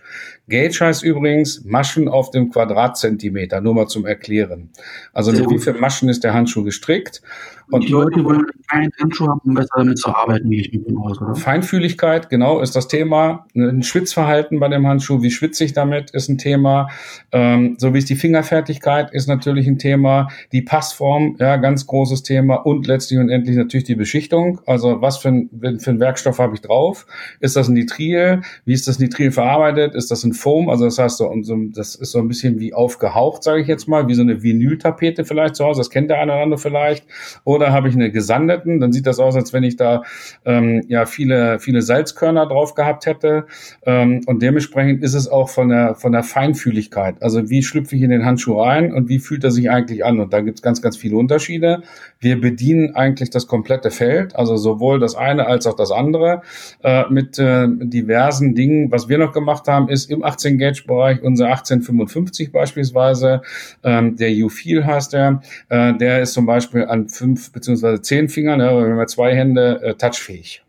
Gauge 0.48 0.78
heißt 0.80 1.04
übrigens 1.04 1.64
Maschen 1.64 2.08
auf 2.08 2.30
dem 2.30 2.50
Quadratzentimeter, 2.50 3.60
nur 3.60 3.74
mal 3.74 3.86
zum 3.86 4.04
Erklären. 4.04 4.70
Also 5.12 5.32
wie 5.32 5.58
viel 5.58 5.74
Maschen 5.74 6.08
ist 6.08 6.23
der 6.24 6.34
Handschuh 6.34 6.64
gestrickt. 6.64 7.22
Und 7.71 7.85
die 7.85 7.92
Leute 7.92 8.25
wollen 8.25 8.44
keinen 8.71 8.90
Handschuh 9.00 9.28
haben, 9.28 9.40
um 9.44 9.54
besser 9.54 9.75
damit 9.76 9.99
zu 9.99 10.14
arbeiten, 10.14 10.50
gehe 10.50 10.61
ich 10.61 10.73
mit 10.73 10.87
dem 10.87 10.99
aus, 10.99 11.21
oder? 11.21 11.35
Feinfühligkeit, 11.35 12.28
genau, 12.28 12.61
ist 12.61 12.76
das 12.76 12.88
Thema. 12.88 13.47
Ein 13.54 13.83
Schwitzverhalten 13.83 14.61
bei 14.61 14.68
dem 14.68 14.87
Handschuh, 14.87 15.23
wie 15.23 15.30
schwitze 15.30 15.64
ich 15.64 15.73
damit, 15.73 16.11
ist 16.11 16.28
ein 16.28 16.38
Thema. 16.38 16.88
Ähm, 17.33 17.76
so 17.78 17.94
wie 17.94 17.99
ist 17.99 18.11
die 18.11 18.16
Fingerfertigkeit, 18.16 19.12
ist 19.12 19.28
natürlich 19.28 19.66
ein 19.66 19.78
Thema. 19.78 20.28
Die 20.52 20.62
Passform, 20.62 21.37
ja, 21.38 21.56
ganz 21.56 21.87
großes 21.87 22.23
Thema. 22.23 22.56
Und 22.56 22.87
letztlich 22.87 23.18
und 23.18 23.30
endlich 23.30 23.56
natürlich 23.56 23.85
die 23.85 23.94
Beschichtung. 23.94 24.61
Also 24.66 25.00
was 25.00 25.18
für 25.18 25.28
ein, 25.28 25.50
für 25.78 25.90
ein 25.90 26.00
Werkstoff 26.00 26.38
habe 26.38 26.54
ich 26.54 26.61
drauf? 26.61 27.06
Ist 27.40 27.56
das 27.56 27.68
ein 27.68 27.75
Nitril? 27.75 28.42
Wie 28.64 28.73
ist 28.73 28.88
das 28.88 28.99
Nitril 28.99 29.30
verarbeitet? 29.30 29.94
Ist 29.94 30.11
das 30.11 30.25
ein 30.25 30.33
Foam? 30.33 30.68
Also 30.68 30.85
das 30.85 30.99
heißt, 30.99 31.18
so, 31.18 31.33
das 31.75 31.94
ist 31.94 32.12
so 32.12 32.18
ein 32.18 32.28
bisschen 32.28 32.59
wie 32.61 32.75
aufgehaucht, 32.75 33.42
sage 33.42 33.61
ich 33.61 33.68
jetzt 33.68 33.88
mal, 33.88 34.09
wie 34.09 34.14
so 34.14 34.23
eine 34.23 34.42
Vinyltapete 34.42 35.25
vielleicht 35.25 35.56
zu 35.56 35.64
Hause. 35.64 35.80
Das 35.80 35.90
kennt 35.90 36.11
der 36.11 36.21
eine 36.21 36.33
oder 36.33 36.42
andere 36.42 36.59
vielleicht. 36.59 37.06
Oder 37.54 37.73
habe 37.73 37.88
ich 37.88 37.94
eine 37.94 38.11
gesandeten, 38.11 38.80
dann 38.80 38.92
sieht 38.92 39.06
das 39.06 39.18
aus, 39.18 39.37
als 39.37 39.52
wenn 39.52 39.62
ich 39.62 39.76
da 39.76 40.02
ähm, 40.44 40.82
ja 40.88 41.06
viele, 41.06 41.58
viele 41.61 41.82
Salzkörner 41.82 42.46
drauf 42.46 42.75
gehabt 42.75 43.06
hätte. 43.06 43.46
Ähm, 43.87 44.23
und 44.26 44.42
dementsprechend 44.42 45.02
ist 45.02 45.14
es 45.14 45.28
auch 45.28 45.49
von 45.49 45.68
der, 45.68 45.94
von 45.94 46.12
der 46.12 46.23
Feinfühligkeit. 46.23 47.23
Also 47.23 47.49
wie 47.50 47.62
schlüpfe 47.62 47.96
ich 47.96 48.02
in 48.02 48.11
den 48.11 48.25
Handschuh 48.25 48.61
rein 48.61 48.92
und 48.92 49.08
wie 49.08 49.18
fühlt 49.18 49.44
er 49.44 49.50
sich 49.50 49.70
eigentlich 49.70 50.04
an? 50.04 50.18
Und 50.20 50.32
da 50.32 50.40
gibt 50.40 50.58
es 50.58 50.62
ganz, 50.62 50.82
ganz 50.82 50.96
viele 50.96 51.16
Unterschiede. 51.16 51.82
Wir 52.20 52.40
bedienen 52.40 52.94
eigentlich 52.94 53.30
das 53.30 53.46
komplette 53.46 53.90
Feld, 53.90 54.34
also 54.34 54.56
sowohl 54.56 54.99
das 54.99 55.14
eine 55.14 55.46
als 55.46 55.66
auch 55.66 55.76
das 55.76 55.90
andere, 55.90 56.42
äh, 56.82 57.04
mit 57.11 57.38
äh, 57.38 57.66
diversen 57.68 58.54
Dingen. 58.54 58.90
Was 58.90 59.08
wir 59.08 59.18
noch 59.18 59.32
gemacht 59.32 59.68
haben, 59.68 59.88
ist 59.88 60.11
im 60.11 60.25
18-Gauge-Bereich 60.25 61.23
unser 61.23 61.46
1855 61.46 62.50
beispielsweise, 62.52 63.42
ähm, 63.82 64.16
der 64.16 64.30
U-Feel 64.44 64.84
heißt 64.84 65.12
der, 65.12 65.40
äh, 65.68 65.94
der 65.94 66.23
ist 66.23 66.32
zum 66.32 66.46
Beispiel 66.46 66.84
an 66.84 67.08
fünf 67.08 67.43
beziehungsweise 67.52 68.02
zehn 68.02 68.28
Fingern, 68.28 68.58
ne, 68.58 68.70
wir 68.70 68.90
haben 68.90 68.98
ja 68.98 69.06
zwei 69.06 69.34
Hände, 69.34 69.80
äh, 69.82 69.94
touchfähig. 69.94 70.64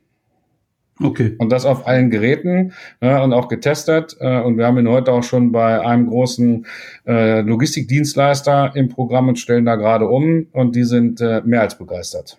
Okay. 1.02 1.36
Und 1.40 1.52
das 1.52 1.66
auf 1.66 1.88
allen 1.88 2.10
Geräten 2.10 2.72
ja, 3.02 3.22
und 3.24 3.34
auch 3.34 3.50
getestet. 3.50 4.16
Äh, 4.20 4.40
und 4.42 4.58
wir 4.58 4.66
haben 4.66 4.78
ihn 4.78 4.88
heute 4.88 5.12
auch 5.12 5.24
schon 5.24 5.52
bei 5.52 5.86
einem 5.86 6.08
großen 6.08 6.66
äh, 7.06 7.42
Logistikdienstleister 7.42 8.72
im 8.76 8.88
Programm 8.88 9.28
und 9.28 9.38
stellen 9.38 9.66
da 9.66 9.76
gerade 9.76 10.08
um. 10.08 10.48
Und 10.54 10.76
die 10.76 10.86
sind 10.86 11.20
äh, 11.20 11.42
mehr 11.44 11.62
als 11.62 11.78
begeistert. 11.78 12.38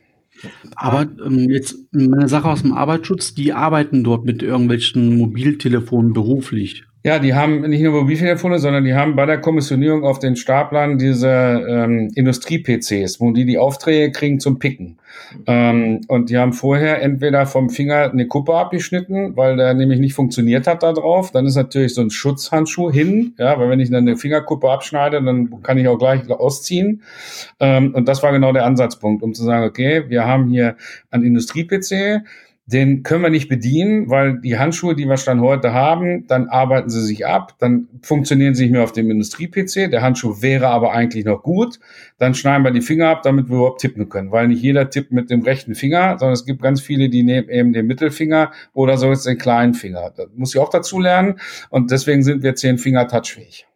Aber 0.75 1.07
ähm, 1.25 1.51
jetzt 1.51 1.77
eine 1.95 2.29
Sache 2.29 2.49
aus 2.49 2.63
dem 2.63 2.73
Arbeitsschutz, 2.73 3.35
die 3.35 3.53
arbeiten 3.53 4.05
dort 4.05 4.25
mit 4.25 4.43
irgendwelchen 4.43 5.17
Mobiltelefonen 5.17 6.13
beruflich. 6.13 6.85
Ja, 7.07 7.21
die 7.21 7.35
haben 7.35 7.61
nicht 7.61 7.83
nur 7.83 7.93
Mobiltelefone, 7.93 8.59
sondern 8.59 8.83
die 8.83 8.95
haben 8.95 9.15
bei 9.15 9.27
der 9.27 9.41
Kommissionierung 9.41 10.03
auf 10.03 10.19
den 10.19 10.35
Staplern 10.35 10.99
diese 10.99 11.29
ähm, 11.29 12.11
Industrie-PCs, 12.17 13.21
wo 13.21 13.31
die 13.31 13.45
die 13.45 13.59
Aufträge 13.59 14.11
kriegen 14.11 14.41
zum 14.41 14.59
Picken. 14.59 14.99
Ähm, 15.47 16.01
und 16.09 16.31
die 16.31 16.37
haben 16.37 16.53
vorher 16.53 17.01
entweder 17.01 17.47
vom 17.47 17.71
Finger 17.71 18.11
eine 18.11 18.27
Kuppe 18.27 18.57
abgeschnitten, 18.57 19.37
weil 19.37 19.57
der 19.57 19.75
nämlich 19.75 20.01
nicht 20.01 20.15
funktioniert 20.15 20.67
hat 20.67 20.83
da 20.83 20.93
drauf. 20.93 21.31
Dann 21.31 21.47
ist 21.47 21.55
natürlich 21.55 21.95
so 21.95 22.01
ein 22.01 22.11
Schutzhandschuh 22.11 22.91
hin, 22.91 23.35
ja, 23.39 23.57
weil 23.57 23.71
wenn 23.71 23.79
ich 23.79 23.91
dann 23.91 24.09
eine 24.09 24.17
Fingerkuppe 24.17 24.69
abschneide, 24.69 25.23
dann 25.23 25.63
kann 25.63 25.79
ich 25.79 25.87
auch 25.87 25.99
gleich 25.99 26.29
ausziehen. 26.29 27.03
Ähm, 27.61 27.95
und 27.95 28.09
das 28.09 28.25
war 28.25 28.33
genau 28.33 28.53
der 28.53 28.67
Ansatzpunkt, 28.67 29.23
um 29.23 29.33
zu 29.33 29.45
sagen, 29.45 29.65
okay, 29.65 30.03
wir 30.09 30.27
haben 30.27 30.49
hier 30.49 30.75
ein 31.13 31.23
Industrie-PC, 31.23 32.25
den 32.67 33.05
können 33.05 33.23
wir 33.23 33.31
nicht 33.31 33.49
bedienen, 33.49 34.11
weil 34.11 34.41
die 34.41 34.59
Handschuhe, 34.59 34.97
die 34.97 35.07
wir 35.07 35.17
Stand 35.17 35.41
heute 35.41 35.73
haben, 35.73 36.27
dann 36.27 36.49
arbeiten 36.49 36.91
sie 36.91 37.01
sich 37.01 37.25
ab, 37.25 37.55
dann 37.61 37.87
funktionieren 38.03 38.55
sie 38.55 38.65
nicht 38.65 38.73
mehr 38.73 38.83
auf 38.83 38.91
dem 38.91 39.09
Industrie-PC. 39.09 39.89
Der 39.89 40.03
Handschuh 40.03 40.43
wäre 40.43 40.67
aber 40.67 40.93
eigentlich 40.93 41.25
noch 41.25 41.45
gut. 41.45 41.79
Dann 42.19 42.35
schneiden 42.35 42.65
wir 42.65 42.73
die 42.73 42.81
Finger 42.81 43.09
ab, 43.09 43.23
damit 43.23 43.49
wir 43.49 43.57
überhaupt 43.57 43.81
tippen 43.81 44.09
können, 44.09 44.33
weil 44.33 44.49
nicht 44.49 44.63
jeder 44.63 44.91
tippt 44.91 45.13
mit 45.13 45.31
dem 45.31 45.43
rechten 45.43 45.77
Finger, 45.77 46.19
sondern 46.19 46.33
es 46.33 46.45
gibt 46.45 46.61
ganz 46.61 46.81
viele, 46.81 47.09
die 47.09 47.23
nehmen 47.23 47.49
eben 47.49 47.73
den 47.73 47.87
Mittelfinger 47.87 48.51
oder 48.75 48.97
so 48.97 49.11
jetzt 49.11 49.27
den 49.27 49.39
kleinen 49.39 49.75
Finger. 49.75 50.13
Das 50.17 50.27
muss 50.35 50.53
ich 50.53 50.61
auch 50.61 50.71
dazu 50.71 50.99
lernen 50.99 51.39
und 51.71 51.93
deswegen 51.93 52.25
sind 52.25 52.43
wir 52.43 52.57
zehn 52.57 52.79
Finger 52.79 53.07
touchfähig. 53.07 53.67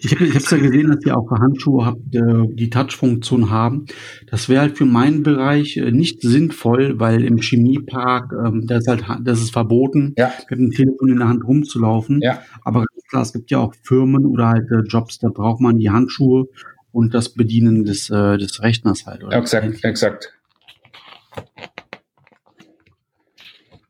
Ich 0.00 0.14
habe 0.14 0.26
ich 0.26 0.34
ja 0.34 0.58
gesehen, 0.58 0.90
dass 0.90 1.04
ihr 1.04 1.16
auch 1.16 1.28
Handschuhe 1.28 1.84
habt, 1.84 2.14
äh, 2.14 2.46
die 2.54 2.70
Touch-Funktion 2.70 3.50
haben. 3.50 3.86
Das 4.30 4.48
wäre 4.48 4.60
halt 4.60 4.78
für 4.78 4.84
meinen 4.84 5.24
Bereich 5.24 5.76
äh, 5.76 5.90
nicht 5.90 6.22
sinnvoll, 6.22 7.00
weil 7.00 7.24
im 7.24 7.38
Chemiepark, 7.38 8.32
ähm, 8.32 8.66
das 8.68 8.86
ist 8.86 8.88
halt, 8.88 9.26
das 9.26 9.40
ist 9.40 9.50
verboten, 9.50 10.14
ja. 10.16 10.32
mit 10.48 10.58
dem 10.60 10.70
Telefon 10.70 11.08
in 11.08 11.18
der 11.18 11.28
Hand 11.28 11.44
rumzulaufen. 11.44 12.20
Ja. 12.22 12.42
Aber 12.64 12.84
klar, 13.08 13.22
es 13.22 13.32
gibt 13.32 13.50
ja 13.50 13.58
auch 13.58 13.74
Firmen 13.82 14.24
oder 14.24 14.48
halt 14.48 14.70
äh, 14.70 14.82
Jobs, 14.86 15.18
da 15.18 15.28
braucht 15.28 15.60
man 15.60 15.78
die 15.78 15.90
Handschuhe 15.90 16.46
und 16.92 17.12
das 17.12 17.34
Bedienen 17.34 17.84
des, 17.84 18.06
des 18.08 18.62
Rechners 18.62 19.06
halt. 19.06 19.22
Oder 19.22 19.36
exakt, 19.36 19.84
exakt. 19.84 20.32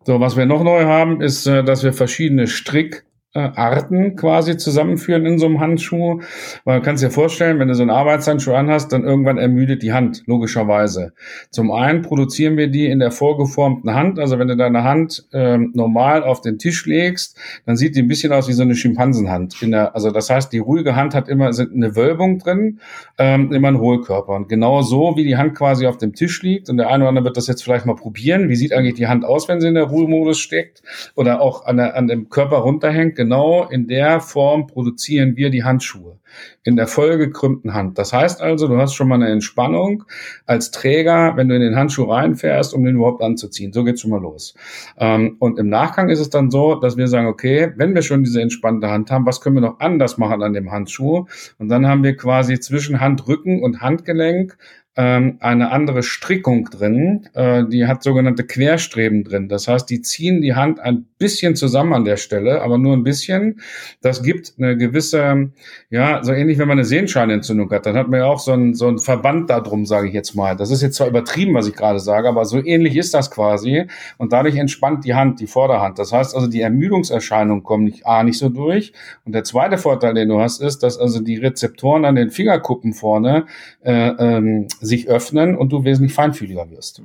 So, 0.04 0.20
was 0.20 0.36
wir 0.36 0.44
noch 0.44 0.62
neu 0.62 0.84
haben, 0.84 1.22
ist, 1.22 1.46
dass 1.46 1.82
wir 1.82 1.94
verschiedene 1.94 2.46
Strick 2.46 3.06
Arten 3.32 4.16
quasi 4.16 4.56
zusammenführen 4.56 5.24
in 5.24 5.38
so 5.38 5.46
einem 5.46 5.60
Handschuh. 5.60 6.20
Weil 6.64 6.80
du 6.80 6.84
kannst 6.84 7.02
dir 7.02 7.10
vorstellen, 7.10 7.58
wenn 7.60 7.68
du 7.68 7.74
so 7.74 7.82
einen 7.82 7.90
Arbeitshandschuh 7.90 8.52
anhast, 8.52 8.92
dann 8.92 9.04
irgendwann 9.04 9.38
ermüdet 9.38 9.82
die 9.82 9.92
Hand, 9.92 10.24
logischerweise. 10.26 11.12
Zum 11.50 11.70
einen 11.70 12.02
produzieren 12.02 12.56
wir 12.56 12.68
die 12.68 12.86
in 12.86 12.98
der 12.98 13.12
vorgeformten 13.12 13.94
Hand. 13.94 14.18
Also 14.18 14.38
wenn 14.38 14.48
du 14.48 14.56
deine 14.56 14.82
Hand 14.82 15.28
ähm, 15.32 15.70
normal 15.74 16.24
auf 16.24 16.40
den 16.40 16.58
Tisch 16.58 16.86
legst, 16.86 17.38
dann 17.66 17.76
sieht 17.76 17.94
die 17.94 18.02
ein 18.02 18.08
bisschen 18.08 18.32
aus 18.32 18.48
wie 18.48 18.52
so 18.52 18.62
eine 18.62 18.74
Schimpansenhand. 18.74 19.62
In 19.62 19.70
der, 19.70 19.94
also 19.94 20.10
das 20.10 20.28
heißt, 20.28 20.52
die 20.52 20.58
ruhige 20.58 20.96
Hand 20.96 21.14
hat 21.14 21.28
immer 21.28 21.50
eine 21.50 21.94
Wölbung 21.94 22.38
drin, 22.38 22.80
ähm, 23.18 23.52
immer 23.52 23.68
einen 23.68 23.78
Hohlkörper. 23.78 24.34
Und 24.34 24.48
genau 24.48 24.82
so, 24.82 25.14
wie 25.16 25.24
die 25.24 25.36
Hand 25.36 25.54
quasi 25.54 25.86
auf 25.86 25.98
dem 25.98 26.14
Tisch 26.14 26.42
liegt, 26.42 26.68
und 26.68 26.78
der 26.78 26.88
eine 26.88 27.04
oder 27.04 27.10
andere 27.10 27.24
wird 27.26 27.36
das 27.36 27.46
jetzt 27.46 27.62
vielleicht 27.62 27.86
mal 27.86 27.94
probieren, 27.94 28.48
wie 28.48 28.56
sieht 28.56 28.72
eigentlich 28.72 28.94
die 28.94 29.06
Hand 29.06 29.24
aus, 29.24 29.48
wenn 29.48 29.60
sie 29.60 29.68
in 29.68 29.74
der 29.74 29.84
Ruhemodus 29.84 30.40
steckt 30.40 30.82
oder 31.14 31.40
auch 31.40 31.64
an, 31.66 31.76
der, 31.76 31.96
an 31.96 32.08
dem 32.08 32.28
Körper 32.28 32.58
runterhängt, 32.58 33.19
genau 33.20 33.68
in 33.68 33.86
der 33.86 34.22
Form 34.22 34.66
produzieren 34.66 35.36
wir 35.36 35.50
die 35.50 35.62
Handschuhe. 35.62 36.18
In 36.64 36.76
der 36.76 36.86
vollgekrümmten 36.86 37.74
Hand. 37.74 37.98
Das 37.98 38.12
heißt 38.12 38.40
also, 38.40 38.68
du 38.68 38.76
hast 38.76 38.94
schon 38.94 39.08
mal 39.08 39.16
eine 39.16 39.28
Entspannung 39.28 40.04
als 40.46 40.70
Träger, 40.70 41.36
wenn 41.36 41.48
du 41.48 41.54
in 41.54 41.62
den 41.62 41.76
Handschuh 41.76 42.04
reinfährst, 42.04 42.74
um 42.74 42.84
den 42.84 42.96
überhaupt 42.96 43.22
anzuziehen. 43.22 43.72
So 43.72 43.84
geht's 43.84 44.00
schon 44.00 44.10
mal 44.10 44.20
los. 44.20 44.54
Ähm, 44.98 45.36
und 45.38 45.58
im 45.58 45.68
Nachgang 45.68 46.08
ist 46.08 46.20
es 46.20 46.30
dann 46.30 46.50
so, 46.50 46.74
dass 46.74 46.96
wir 46.96 47.08
sagen, 47.08 47.26
okay, 47.26 47.72
wenn 47.76 47.94
wir 47.94 48.02
schon 48.02 48.24
diese 48.24 48.40
entspannte 48.40 48.90
Hand 48.90 49.10
haben, 49.10 49.26
was 49.26 49.40
können 49.40 49.56
wir 49.56 49.62
noch 49.62 49.80
anders 49.80 50.18
machen 50.18 50.42
an 50.42 50.52
dem 50.52 50.70
Handschuh? 50.70 51.26
Und 51.58 51.68
dann 51.68 51.86
haben 51.86 52.02
wir 52.04 52.16
quasi 52.16 52.58
zwischen 52.60 53.00
Handrücken 53.00 53.62
und 53.62 53.80
Handgelenk 53.80 54.56
ähm, 54.96 55.36
eine 55.40 55.70
andere 55.70 56.02
Strickung 56.02 56.68
drin. 56.68 57.28
Äh, 57.34 57.64
die 57.68 57.86
hat 57.86 58.02
sogenannte 58.02 58.44
Querstreben 58.44 59.24
drin. 59.24 59.48
Das 59.48 59.68
heißt, 59.68 59.88
die 59.88 60.02
ziehen 60.02 60.40
die 60.42 60.54
Hand 60.54 60.80
ein 60.80 61.06
bisschen 61.16 61.54
zusammen 61.54 61.94
an 61.94 62.04
der 62.04 62.16
Stelle, 62.16 62.60
aber 62.62 62.76
nur 62.76 62.96
ein 62.96 63.04
bisschen. 63.04 63.60
Das 64.02 64.22
gibt 64.22 64.54
eine 64.58 64.76
gewisse, 64.76 65.52
ja, 65.90 66.19
so 66.24 66.32
ähnlich, 66.32 66.58
wenn 66.58 66.68
man 66.68 66.78
eine 66.78 66.84
Sehenscheinentzündung 66.84 67.70
hat, 67.70 67.86
dann 67.86 67.96
hat 67.96 68.08
man 68.08 68.20
ja 68.20 68.26
auch 68.26 68.38
so 68.38 68.52
ein, 68.52 68.74
so 68.74 68.88
ein 68.88 68.98
Verband 68.98 69.50
da 69.50 69.60
drum, 69.60 69.86
sage 69.86 70.08
ich 70.08 70.14
jetzt 70.14 70.34
mal. 70.34 70.56
Das 70.56 70.70
ist 70.70 70.82
jetzt 70.82 70.96
zwar 70.96 71.08
übertrieben, 71.08 71.54
was 71.54 71.66
ich 71.66 71.74
gerade 71.74 72.00
sage, 72.00 72.28
aber 72.28 72.44
so 72.44 72.62
ähnlich 72.62 72.96
ist 72.96 73.14
das 73.14 73.30
quasi. 73.30 73.86
Und 74.18 74.32
dadurch 74.32 74.56
entspannt 74.56 75.04
die 75.04 75.14
Hand, 75.14 75.40
die 75.40 75.46
Vorderhand. 75.46 75.98
Das 75.98 76.12
heißt 76.12 76.34
also, 76.34 76.46
die 76.46 76.60
Ermüdungserscheinungen 76.60 77.62
kommen 77.62 77.84
nicht, 77.84 78.06
A, 78.06 78.22
nicht 78.22 78.38
so 78.38 78.48
durch. 78.48 78.92
Und 79.24 79.32
der 79.32 79.44
zweite 79.44 79.78
Vorteil, 79.78 80.14
den 80.14 80.28
du 80.28 80.40
hast, 80.40 80.60
ist, 80.60 80.82
dass 80.82 80.98
also 80.98 81.20
die 81.20 81.36
Rezeptoren 81.36 82.04
an 82.04 82.14
den 82.14 82.30
Fingerkuppen 82.30 82.92
vorne 82.92 83.46
äh, 83.82 84.08
ähm, 84.08 84.68
sich 84.80 85.08
öffnen 85.08 85.56
und 85.56 85.72
du 85.72 85.84
wesentlich 85.84 86.14
feinfühliger 86.14 86.70
wirst. 86.70 87.02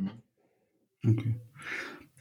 Okay. 1.07 1.35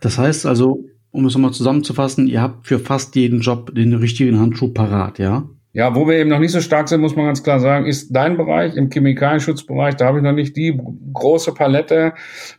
Das 0.01 0.19
heißt 0.19 0.47
also, 0.47 0.85
um 1.11 1.27
es 1.27 1.35
nochmal 1.35 1.53
zusammenzufassen, 1.53 2.27
ihr 2.27 2.43
habt 2.43 2.67
für 2.67 2.79
fast 2.79 3.15
jeden 3.15 3.41
Job 3.41 3.75
den 3.75 3.95
richtigen 3.95 4.41
Handschuh 4.41 4.69
parat, 4.69 5.19
ja? 5.19 5.49
Ja, 5.75 5.93
wo 5.97 6.07
wir 6.07 6.14
eben 6.14 6.31
noch 6.31 6.38
nicht 6.38 6.52
so 6.52 6.61
stark 6.61 6.88
sind, 6.88 7.00
muss 7.00 7.16
man 7.16 7.26
ganz 7.26 7.43
klar 7.43 7.59
sagen, 7.59 7.87
ist 7.87 8.14
dein 8.14 8.37
Bereich 8.37 8.76
im 8.76 8.90
Chemikalienschutzbereich. 8.90 9.97
Da 9.97 10.07
habe 10.07 10.19
ich 10.19 10.23
noch 10.25 10.31
nicht 10.33 10.57
die 10.57 10.81
große 11.12 11.52
Palette. 11.52 12.12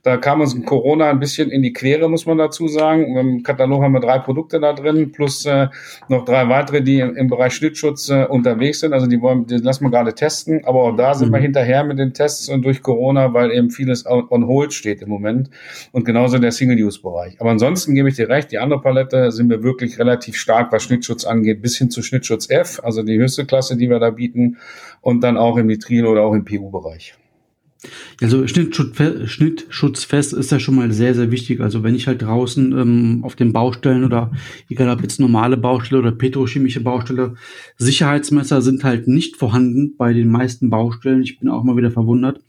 Da 0.04 0.18
kam 0.18 0.42
uns 0.42 0.54
Corona 0.66 1.12
ein 1.12 1.22
bisschen 1.22 1.50
in 1.50 1.62
die 1.62 1.72
Quere, 1.72 2.10
muss 2.10 2.26
man 2.26 2.38
dazu 2.38 2.68
sagen. 2.68 3.16
Im 3.16 3.42
Katalog 3.42 3.84
haben 3.84 3.94
wir 3.94 4.02
drei 4.02 4.20
Produkte 4.20 4.60
da 4.60 4.74
drin, 4.74 5.14
plus 5.14 5.46
äh, 5.46 5.68
noch 6.10 6.26
drei 6.26 6.50
weitere, 6.50 6.82
die 6.82 7.00
im, 7.00 7.30
Bereich 7.30 7.54
Schnittschutz 7.54 8.10
äh, 8.10 8.26
unterwegs 8.26 8.82
sind. 8.82 8.92
Also 8.92 9.08
die 9.08 9.22
wollen, 9.22 9.48
die 9.48 9.60
lassen 9.60 9.86
wir 9.86 9.92
gerade 9.92 10.14
testen. 10.14 10.66
Aber 10.66 10.84
auch 10.84 10.96
da 10.98 11.14
sind 11.14 11.30
mhm. 11.30 11.36
wir 11.36 11.40
hinterher 11.40 11.86
mit 11.86 11.98
den 11.98 12.14
Tests 12.14 12.50
und 12.50 12.66
durch 12.66 12.82
Corona, 12.82 13.34
weil 13.34 13.50
eben 13.52 13.70
vieles 13.70 14.06
on 14.06 14.46
hold 14.46 14.74
steht 14.74 15.02
im 15.02 15.08
Moment. 15.08 15.50
Und 15.94 16.04
genauso 16.04 16.38
der 16.38 16.52
Single-Use-Bereich. 16.52 17.40
Aber 17.40 17.52
ansonsten 17.52 17.96
gebe 17.96 18.10
ich 18.10 18.16
dir 18.18 18.28
recht, 18.28 18.52
die 18.52 18.58
andere 18.58 18.82
Palette 18.82 19.32
sind 19.32 19.50
wir 19.50 19.64
wirklich 19.64 20.00
relativ 20.00 20.36
stark, 20.36 20.74
was 20.74 20.84
Schnittschutz 20.84 21.24
angeht, 21.24 21.62
bis 21.62 21.78
hin 21.78 21.90
zu 21.90 22.02
Schnittschutz 22.02 22.50
F. 22.50 22.82
Also 22.84 23.05
die 23.06 23.18
höchste 23.18 23.46
Klasse, 23.46 23.78
die 23.78 23.90
wir 23.90 24.00
da 24.00 24.10
bieten 24.10 24.58
und 25.02 25.22
dann 25.22 25.38
auch 25.38 25.58
im 25.58 25.68
Nitril 25.68 26.06
oder 26.06 26.22
auch 26.22 26.34
im 26.34 26.46
PU-Bereich. 26.46 27.16
Also 28.22 28.48
Schnittschutzfest, 28.48 30.34
ist 30.34 30.52
ja 30.52 30.60
schon 30.60 30.76
mal 30.76 30.92
sehr, 30.92 31.14
sehr 31.14 31.32
wichtig. 31.32 31.62
Also 31.62 31.84
wenn 31.84 31.96
ich 31.96 32.08
halt 32.08 32.22
draußen 32.22 32.72
ähm, 32.72 33.20
auf 33.24 33.36
den 33.36 33.54
Baustellen 33.54 34.04
oder 34.04 34.32
egal 34.70 34.90
ob 34.90 35.02
jetzt 35.02 35.20
normale 35.20 35.58
Baustelle 35.58 36.02
oder 36.02 36.12
petrochemische 36.12 36.82
Baustelle, 36.82 37.36
Sicherheitsmesser 37.78 38.62
sind 38.62 38.84
halt 38.84 39.08
nicht 39.08 39.36
vorhanden 39.36 39.96
bei 39.98 40.14
den 40.14 40.30
meisten 40.30 40.70
Baustellen. 40.70 41.22
Ich 41.22 41.40
bin 41.40 41.50
auch 41.50 41.64
mal 41.64 41.78
wieder 41.78 41.92
verwundert. 41.92 42.40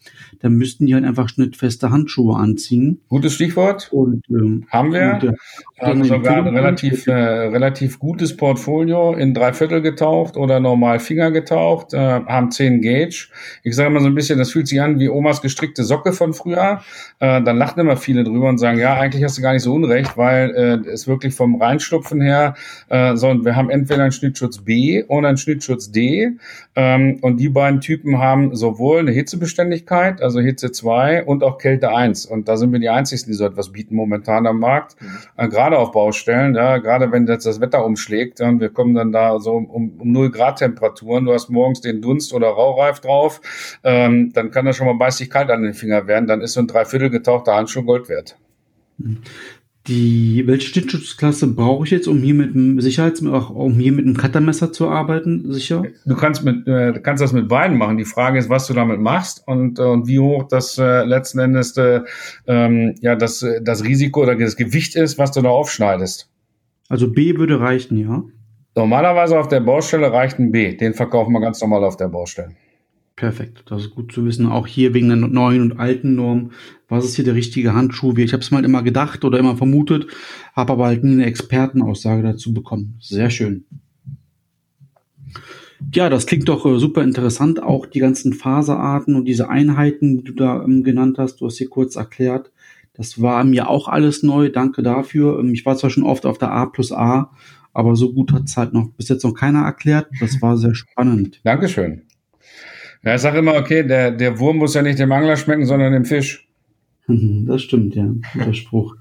Da 0.41 0.49
müssten 0.49 0.87
die 0.87 0.95
halt 0.95 1.05
einfach 1.05 1.29
schnittfeste 1.29 1.91
Handschuhe 1.91 2.37
anziehen. 2.37 3.01
Gutes 3.09 3.35
Stichwort. 3.35 3.89
Und 3.93 4.23
ähm, 4.31 4.67
haben 4.71 4.93
wir. 4.93 5.19
Und, 5.23 5.25
äh, 5.25 5.33
haben 5.81 6.05
sogar 6.05 6.37
ein 6.37 6.55
relativ, 6.55 7.07
äh, 7.07 7.13
relativ 7.13 7.99
gutes 7.99 8.37
Portfolio 8.37 9.15
in 9.15 9.35
drei 9.35 9.53
Viertel 9.53 9.83
getaucht 9.83 10.37
oder 10.37 10.61
normal 10.61 11.01
Finger 11.01 11.31
getaucht, 11.31 11.93
äh, 11.93 11.99
haben 11.99 12.51
10 12.51 12.81
Gauge. 12.81 13.29
Ich 13.63 13.77
sage 13.77 13.91
mal 13.91 14.01
so 14.01 14.07
ein 14.07 14.15
bisschen, 14.15 14.39
das 14.39 14.53
fühlt 14.53 14.69
sich 14.69 14.81
an 14.81 14.99
wie 14.99 15.09
Omas 15.17 15.43
gestrickte 15.43 15.85
Socke 15.85 16.13
von 16.13 16.35
früher. 16.35 16.83
Äh, 17.19 17.43
dann 17.43 17.57
lachen 17.57 17.81
immer 17.81 17.97
viele 17.97 18.25
drüber 18.25 18.49
und 18.49 18.59
sagen, 18.59 18.79
ja, 18.79 18.95
eigentlich 18.95 19.25
hast 19.25 19.39
du 19.39 19.43
gar 19.43 19.53
nicht 19.53 19.63
so 19.63 19.75
unrecht, 19.75 20.17
weil 20.17 20.51
äh, 20.51 20.91
es 20.91 21.09
wirklich 21.09 21.35
vom 21.35 21.61
Reinstupfen 21.61 22.21
her, 22.21 22.55
äh, 22.89 23.17
sondern 23.17 23.45
wir 23.45 23.57
haben 23.57 23.71
entweder 23.71 24.03
einen 24.03 24.13
Schnittschutz 24.13 24.59
B 24.59 25.05
oder 25.05 25.29
einen 25.29 25.37
Schnittschutz 25.37 25.91
D. 25.91 26.33
Ähm, 26.75 27.19
und 27.23 27.39
die 27.39 27.49
beiden 27.49 27.81
Typen 27.81 28.19
haben 28.19 28.55
sowohl 28.55 29.01
eine 29.01 29.13
Hitzebeständigkeit, 29.13 30.21
also 30.21 30.41
Hitze 30.41 30.73
2 30.73 31.25
und 31.25 31.43
auch 31.43 31.59
Kälte 31.59 31.95
1. 31.95 32.27
Und 32.27 32.49
da 32.49 32.57
sind 32.57 32.73
wir 32.73 32.79
die 32.79 32.91
einzigen, 32.91 33.25
die 33.27 33.33
so 33.33 33.47
etwas 33.47 33.73
bieten 33.73 33.97
momentan 33.97 34.47
am 34.47 34.61
Markt. 34.61 35.01
Mhm. 35.01 35.07
Äh, 35.37 35.49
gerade 35.49 35.79
auf 35.79 35.93
Baustellen, 35.93 36.55
ja, 36.55 36.79
gerade 36.79 37.11
wenn 37.13 37.27
jetzt 37.27 37.47
das 37.47 37.61
Wetter 37.61 37.85
umschlägt 37.85 38.41
und 38.41 38.61
wir 38.61 38.69
kommen 38.69 38.95
dann 38.95 39.13
da 39.13 39.39
so 39.39 39.55
um, 39.55 39.99
um 39.99 40.13
0 40.13 40.31
Grad 40.31 40.59
Temperaturen, 40.59 41.25
du 41.25 41.33
hast 41.33 41.49
morgens 41.49 41.81
den 41.81 42.03
Dunst 42.03 42.33
oder 42.35 42.49
Raureif 42.49 43.01
drauf, 43.01 43.41
ähm, 43.83 44.33
dann 44.33 44.51
kann 44.51 44.67
das 44.67 44.77
schon 44.77 44.87
mal 44.87 44.99
beißig 45.07 45.31
kalt 45.31 45.51
an 45.51 45.63
den 45.63 45.75
Finger 45.75 46.07
werden, 46.07 46.27
dann 46.27 46.41
ist 46.41 46.55
so 46.55 46.61
ein 46.61 46.67
Dreiviertel 46.67 47.11
getauchter 47.11 47.55
Handschuh 47.55 47.85
Gold 47.85 48.09
wert. 48.09 48.37
Die, 49.87 50.43
welche 50.47 50.69
Schnittschutzklasse 50.69 51.47
brauche 51.47 51.85
ich 51.85 51.93
jetzt, 51.93 52.09
um 52.09 52.19
hier 52.19 52.35
mit 52.35 52.55
dem 52.55 52.81
Sicherheits, 52.81 53.25
auch 53.25 53.51
um 53.51 53.75
hier 53.75 53.93
mit 53.93 54.05
dem 54.05 54.17
Cuttermesser 54.17 54.73
zu 54.73 54.89
arbeiten, 54.89 55.53
sicher? 55.53 55.85
Du 56.05 56.17
kannst 56.17 56.43
mit, 56.43 56.67
äh, 56.67 56.99
kannst 57.01 57.23
das 57.23 57.33
mit 57.33 57.47
beiden 57.47 57.79
machen. 57.79 57.99
Die 57.99 58.05
Frage 58.05 58.41
ist, 58.41 58.49
was 58.49 58.67
du 58.67 58.75
damit 58.75 58.99
machst 58.99 59.45
und, 59.47 59.79
äh, 59.79 59.83
und 59.83 60.09
wie 60.09 60.19
hoch 60.19 60.49
das 60.49 60.77
äh, 60.77 61.05
letzten 61.05 61.39
Endes 61.39 61.77
äh, 61.77 62.01
ähm, 62.49 62.97
ja 63.01 63.15
das, 63.15 63.43
äh, 63.43 63.63
das 63.63 63.85
Risiko 63.85 64.23
oder 64.23 64.35
das 64.35 64.57
Gewicht 64.57 64.97
ist, 64.97 65.19
was 65.19 65.31
du 65.31 65.41
da 65.41 65.51
aufschneidest. 65.51 66.29
Also 66.89 67.13
B 67.13 67.37
würde 67.37 67.61
reichen, 67.61 67.97
ja? 67.97 68.25
Normalerweise 68.75 69.39
auf 69.39 69.47
der 69.47 69.61
Baustelle 69.61 70.13
reicht 70.13 70.41
ein 70.41 70.51
B. 70.51 70.75
Den 70.75 70.95
verkaufen 70.95 71.33
wir 71.33 71.41
ganz 71.41 71.61
normal 71.61 71.85
auf 71.85 71.97
der 71.97 72.09
Baustelle. 72.09 72.51
Perfekt, 73.17 73.65
das 73.67 73.83
ist 73.83 73.95
gut 73.95 74.13
zu 74.13 74.27
wissen. 74.27 74.47
Auch 74.47 74.67
hier 74.67 74.93
wegen 74.93 75.09
der 75.09 75.17
neuen 75.17 75.63
und 75.63 75.81
alten 75.81 76.15
Norm, 76.17 76.51
was 76.87 77.07
ist 77.07 77.17
hier 77.17 77.25
der 77.25 77.35
richtige 77.35 77.73
Handschuh? 77.73 78.15
Ich 78.19 78.35
habe 78.35 78.43
es 78.43 78.51
mal 78.51 78.65
immer 78.65 78.83
gedacht 78.83 79.25
oder 79.25 79.39
immer 79.39 79.57
vermutet, 79.57 80.07
habe 80.55 80.75
aber 80.75 80.85
halt 80.85 81.03
nie 81.03 81.13
eine 81.13 81.25
Expertenaussage 81.25 82.23
dazu 82.23 82.53
bekommen. 82.53 82.99
Sehr 83.01 83.31
schön. 83.31 83.65
Ja, 85.95 86.11
das 86.11 86.27
klingt 86.27 86.49
doch 86.49 86.67
äh, 86.67 86.79
super 86.79 87.03
interessant. 87.03 87.63
Auch 87.63 87.87
die 87.87 88.01
ganzen 88.01 88.35
Faserarten 88.35 89.15
und 89.15 89.25
diese 89.25 89.49
Einheiten, 89.49 90.19
die 90.19 90.25
du 90.25 90.33
da 90.35 90.63
ähm, 90.63 90.83
genannt 90.83 91.17
hast, 91.19 91.41
du 91.41 91.47
hast 91.47 91.59
hier 91.59 91.69
kurz 91.69 91.97
erklärt. 91.97 92.51
Das 92.95 93.21
war 93.21 93.45
mir 93.45 93.69
auch 93.69 93.89
alles 93.89 94.23
neu. 94.23 94.51
Danke 94.51 94.83
dafür. 94.83 95.39
Ähm, 95.39 95.53
ich 95.53 95.65
war 95.65 95.77
zwar 95.77 95.91
schon 95.91 96.05
oft 96.05 96.27
auf 96.27 96.39
der 96.39 96.53
A 96.53 96.67
plus 96.67 96.93
A, 96.93 97.31
aber 97.73 97.97
so 97.97 98.13
gut 98.13 98.33
hat 98.33 98.45
es 98.45 98.57
halt 98.57 98.73
noch 98.73 98.91
bis 98.91 99.09
jetzt 99.09 99.25
noch 99.25 99.35
keiner 99.35 99.63
erklärt. 99.63 100.09
Das 100.21 100.41
war 100.43 100.57
sehr 100.57 100.75
spannend. 100.75 101.41
Dankeschön. 101.45 102.06
Ja, 103.07 103.15
ich 103.15 103.21
sage 103.21 103.39
immer, 103.39 103.55
okay, 103.55 103.87
der, 103.87 104.11
der 104.11 104.41
Wurm 104.41 104.57
muss 104.57 104.75
ja 104.75 104.83
nicht 104.83 104.99
dem 104.99 105.13
Angler 105.13 105.37
schmecken, 105.37 105.65
sondern 105.65 105.93
dem 105.93 106.05
Fisch. 106.05 106.49
Das 107.09 107.63
stimmt, 107.63 107.95
ja. 107.95 108.13
Guter 108.33 108.53
Spruch. 108.53 108.97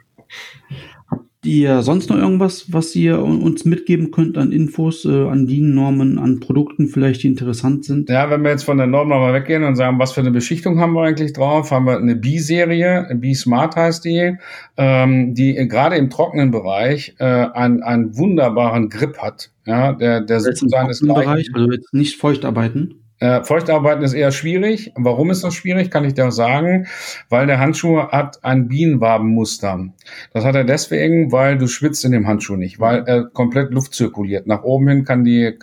Habt 1.09 1.23
ihr 1.43 1.81
sonst 1.81 2.11
noch 2.11 2.17
irgendwas, 2.17 2.71
was 2.71 2.95
ihr 2.95 3.19
uns 3.19 3.65
mitgeben 3.65 4.11
könnt 4.11 4.37
an 4.37 4.51
Infos, 4.51 5.05
äh, 5.05 5.09
an 5.27 5.47
DIN-Normen, 5.47 6.19
an 6.19 6.39
Produkten 6.39 6.87
vielleicht, 6.87 7.23
die 7.23 7.27
interessant 7.27 7.83
sind? 7.83 8.07
Ja, 8.11 8.29
wenn 8.29 8.43
wir 8.43 8.51
jetzt 8.51 8.65
von 8.65 8.77
der 8.77 8.85
Norm 8.85 9.09
nochmal 9.09 9.33
weggehen 9.33 9.63
und 9.63 9.75
sagen, 9.75 9.97
was 9.97 10.11
für 10.11 10.21
eine 10.21 10.29
Beschichtung 10.29 10.79
haben 10.79 10.93
wir 10.93 11.01
eigentlich 11.01 11.33
drauf, 11.33 11.71
haben 11.71 11.87
wir 11.87 11.97
eine 11.97 12.15
B-Serie, 12.15 13.09
B-Smart 13.15 13.75
heißt 13.75 14.05
die, 14.05 14.37
ähm, 14.77 15.33
die 15.33 15.55
gerade 15.67 15.95
im 15.95 16.11
trockenen 16.11 16.51
Bereich 16.51 17.15
äh, 17.17 17.23
einen, 17.23 17.81
einen 17.81 18.15
wunderbaren 18.15 18.89
Grip 18.89 19.17
hat. 19.17 19.49
Ja, 19.65 19.93
der, 19.93 20.21
der 20.21 20.41
sozusagen 20.41 20.91
ist 20.91 21.01
Bereich, 21.01 21.49
also 21.55 21.71
jetzt 21.71 21.91
nicht 21.91 22.17
feucht 22.17 22.45
arbeiten. 22.45 22.99
Äh, 23.19 23.43
Feuchtarbeiten 23.43 24.03
ist 24.03 24.13
eher 24.13 24.31
schwierig. 24.31 24.91
Warum 24.95 25.31
ist 25.31 25.43
das 25.43 25.53
schwierig? 25.53 25.89
Kann 25.89 26.03
ich 26.03 26.15
dir 26.15 26.27
auch 26.27 26.31
sagen. 26.31 26.87
Weil 27.29 27.47
der 27.47 27.59
Handschuh 27.59 27.99
hat 28.09 28.43
ein 28.43 28.67
Bienenwabenmuster. 28.67 29.85
Das 30.33 30.43
hat 30.43 30.55
er 30.55 30.65
deswegen, 30.65 31.31
weil 31.31 31.57
du 31.57 31.67
schwitzt 31.67 32.03
in 32.03 32.11
dem 32.11 32.27
Handschuh 32.27 32.57
nicht, 32.57 32.79
weil 32.79 33.03
er 33.05 33.23
komplett 33.23 33.71
Luft 33.71 33.93
zirkuliert. 33.93 34.47
Nach 34.47 34.63
oben 34.63 34.89
hin 34.89 35.05
kann 35.05 35.23
die 35.23 35.53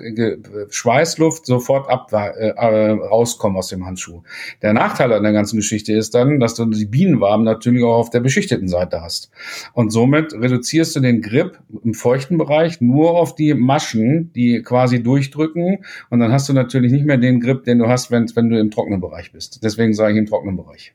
Schweißluft 0.71 1.44
sofort 1.44 1.90
ab, 1.90 2.11
äh, 2.12 2.49
äh, 2.49 2.90
rauskommen 2.90 3.59
aus 3.59 3.68
dem 3.68 3.85
Handschuh. 3.85 4.23
Der 4.62 4.73
Nachteil 4.73 5.12
an 5.12 5.23
der 5.23 5.32
ganzen 5.32 5.56
Geschichte 5.56 5.92
ist 5.92 6.14
dann, 6.14 6.40
dass 6.40 6.54
du 6.54 6.64
die 6.64 6.87
Bienenwaben 6.87 7.44
natürlich 7.44 7.85
auch 7.85 7.97
auf 7.99 8.11
der 8.11 8.20
beschichteten 8.20 8.68
Seite 8.68 9.03
hast. 9.03 9.31
Und 9.74 9.90
somit 9.90 10.33
reduzierst 10.33 10.96
du 10.96 11.00
den 11.00 11.20
Grip 11.20 11.59
im 11.85 11.92
feuchten 11.92 12.38
Bereich 12.38 12.81
nur 12.81 13.11
auf 13.11 13.35
die 13.35 13.53
Maschen, 13.53 14.33
die 14.33 14.62
quasi 14.62 15.03
durchdrücken. 15.03 15.85
Und 16.09 16.20
dann 16.20 16.33
hast 16.33 16.48
du 16.48 16.55
natürlich 16.55 16.92
nicht 16.92 17.05
mehr 17.05 17.18
den 17.18 17.41
Grip, 17.42 17.64
den 17.64 17.78
du 17.78 17.88
hast, 17.88 18.11
wenn, 18.11 18.26
wenn 18.35 18.48
du 18.48 18.59
im 18.59 18.70
trockenen 18.70 19.00
Bereich 19.00 19.33
bist. 19.33 19.62
Deswegen 19.62 19.92
sage 19.92 20.12
ich 20.14 20.18
im 20.18 20.26
trockenen 20.26 20.57
Bereich. 20.57 20.94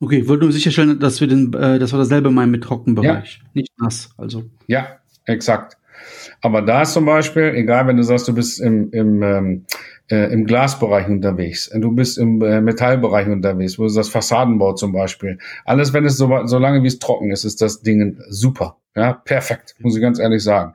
Okay, 0.00 0.18
ich 0.18 0.28
wollte 0.28 0.44
nur 0.44 0.52
sicherstellen, 0.52 0.98
dass 0.98 1.20
wir 1.20 1.28
den, 1.28 1.52
äh, 1.54 1.78
dass 1.78 1.92
wir 1.92 1.98
dasselbe 1.98 2.30
meinen 2.30 2.50
mit 2.50 2.64
Trockenbereich, 2.64 3.40
ja. 3.42 3.50
nicht 3.54 3.72
nass, 3.78 4.10
also. 4.18 4.44
Ja, 4.66 4.98
exakt. 5.24 5.78
Aber 6.42 6.62
da 6.62 6.82
ist 6.82 6.92
zum 6.92 7.06
Beispiel, 7.06 7.54
egal 7.54 7.86
wenn 7.86 7.96
du 7.96 8.02
sagst, 8.02 8.28
du 8.28 8.34
bist 8.34 8.60
im, 8.60 8.90
im, 8.90 9.22
ähm, 9.22 9.64
äh, 10.10 10.32
im 10.32 10.44
Glasbereich 10.44 11.08
unterwegs, 11.08 11.70
du 11.74 11.92
bist 11.92 12.18
im 12.18 12.42
äh, 12.42 12.60
Metallbereich 12.60 13.26
unterwegs, 13.28 13.78
wo 13.78 13.86
du 13.86 13.94
das 13.94 14.08
Fassadenbau 14.08 14.74
zum 14.74 14.92
Beispiel. 14.92 15.38
Alles, 15.64 15.92
wenn 15.94 16.04
es 16.04 16.18
so, 16.18 16.30
so 16.44 16.58
lange 16.58 16.82
wie 16.82 16.88
es 16.88 16.98
trocken 16.98 17.30
ist, 17.30 17.44
ist 17.44 17.62
das 17.62 17.80
Ding 17.80 18.18
super. 18.28 18.76
Ja, 18.94 19.14
perfekt, 19.14 19.74
muss 19.80 19.96
ich 19.96 20.02
ganz 20.02 20.18
ehrlich 20.18 20.42
sagen. 20.42 20.74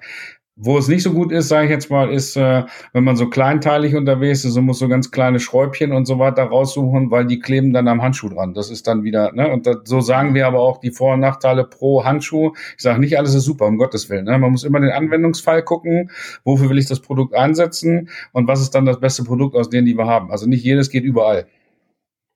Wo 0.57 0.77
es 0.77 0.89
nicht 0.89 1.01
so 1.01 1.13
gut 1.13 1.31
ist, 1.31 1.47
sage 1.47 1.65
ich 1.65 1.71
jetzt 1.71 1.89
mal, 1.89 2.11
ist, 2.11 2.35
äh, 2.35 2.63
wenn 2.91 3.05
man 3.05 3.15
so 3.15 3.29
kleinteilig 3.29 3.95
unterwegs 3.95 4.43
ist 4.43 4.57
und 4.57 4.65
muss 4.65 4.79
so 4.79 4.89
ganz 4.89 5.09
kleine 5.09 5.39
Schräubchen 5.39 5.93
und 5.93 6.05
so 6.05 6.19
weiter 6.19 6.43
raussuchen, 6.43 7.09
weil 7.09 7.25
die 7.25 7.39
kleben 7.39 7.71
dann 7.71 7.87
am 7.87 8.01
Handschuh 8.01 8.27
dran. 8.27 8.53
Das 8.53 8.69
ist 8.69 8.85
dann 8.85 9.03
wieder, 9.03 9.31
ne? 9.31 9.49
Und 9.49 9.65
das, 9.65 9.77
so 9.85 10.01
sagen 10.01 10.35
wir 10.35 10.47
aber 10.47 10.59
auch 10.59 10.79
die 10.79 10.91
Vor- 10.91 11.13
und 11.13 11.21
Nachteile 11.21 11.63
pro 11.63 12.03
Handschuh. 12.03 12.51
Ich 12.75 12.83
sage 12.83 12.99
nicht, 12.99 13.17
alles 13.17 13.33
ist 13.33 13.45
super, 13.45 13.65
um 13.65 13.77
Gottes 13.77 14.09
Willen. 14.09 14.25
Ne? 14.25 14.37
Man 14.37 14.51
muss 14.51 14.65
immer 14.65 14.81
den 14.81 14.91
Anwendungsfall 14.91 15.63
gucken, 15.63 16.11
wofür 16.43 16.69
will 16.69 16.77
ich 16.77 16.87
das 16.87 16.99
Produkt 16.99 17.33
einsetzen 17.33 18.09
und 18.33 18.47
was 18.47 18.61
ist 18.61 18.75
dann 18.75 18.85
das 18.85 18.99
beste 18.99 19.23
Produkt 19.23 19.55
aus 19.55 19.69
denen, 19.69 19.85
die 19.85 19.97
wir 19.97 20.05
haben. 20.05 20.31
Also 20.31 20.47
nicht 20.47 20.63
jedes 20.63 20.89
geht 20.89 21.05
überall. 21.05 21.47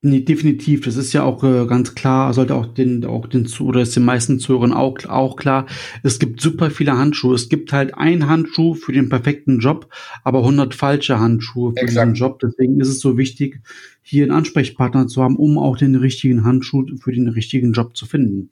Nee, 0.08 0.22
definitiv. 0.22 0.82
Das 0.82 0.98
ist 0.98 1.14
ja 1.14 1.24
auch 1.24 1.44
äh, 1.44 1.66
ganz 1.66 1.96
klar, 1.96 2.32
sollte 2.32 2.54
auch 2.54 2.68
den, 2.68 3.04
auch 3.06 3.26
den 3.26 3.48
zu 3.48 3.66
oder 3.66 3.82
ist 3.82 3.96
den 3.96 4.06
meisten 4.06 4.38
Zuhörern 4.38 4.72
auch, 4.72 5.04
auch 5.06 5.36
klar. 5.36 5.66
Es 6.04 6.20
gibt 6.20 6.40
super 6.42 6.70
viele 6.70 6.96
Handschuhe. 6.96 7.34
Es 7.34 7.50
gibt 7.50 7.74
halt 7.74 7.96
ein 7.96 8.28
Handschuh 8.28 8.76
für 8.76 8.92
den 8.92 9.10
perfekten 9.10 9.58
Job, 9.58 9.90
aber 10.24 10.40
100 10.42 10.76
falsche 10.76 11.20
Handschuhe 11.20 11.72
für 11.72 11.82
Exakt. 11.82 12.06
diesen 12.06 12.14
Job. 12.14 12.40
Deswegen 12.40 12.80
ist 12.80 12.90
es 12.90 13.00
so 13.00 13.18
wichtig, 13.18 13.62
hier 14.04 14.26
einen 14.26 14.32
Ansprechpartner 14.32 15.08
zu 15.08 15.24
haben, 15.24 15.38
um 15.38 15.58
auch 15.58 15.76
den 15.76 15.96
richtigen 15.96 16.44
Handschuh 16.44 16.86
für 17.02 17.12
den 17.12 17.28
richtigen 17.28 17.74
Job 17.74 17.98
zu 17.98 18.06
finden. 18.06 18.52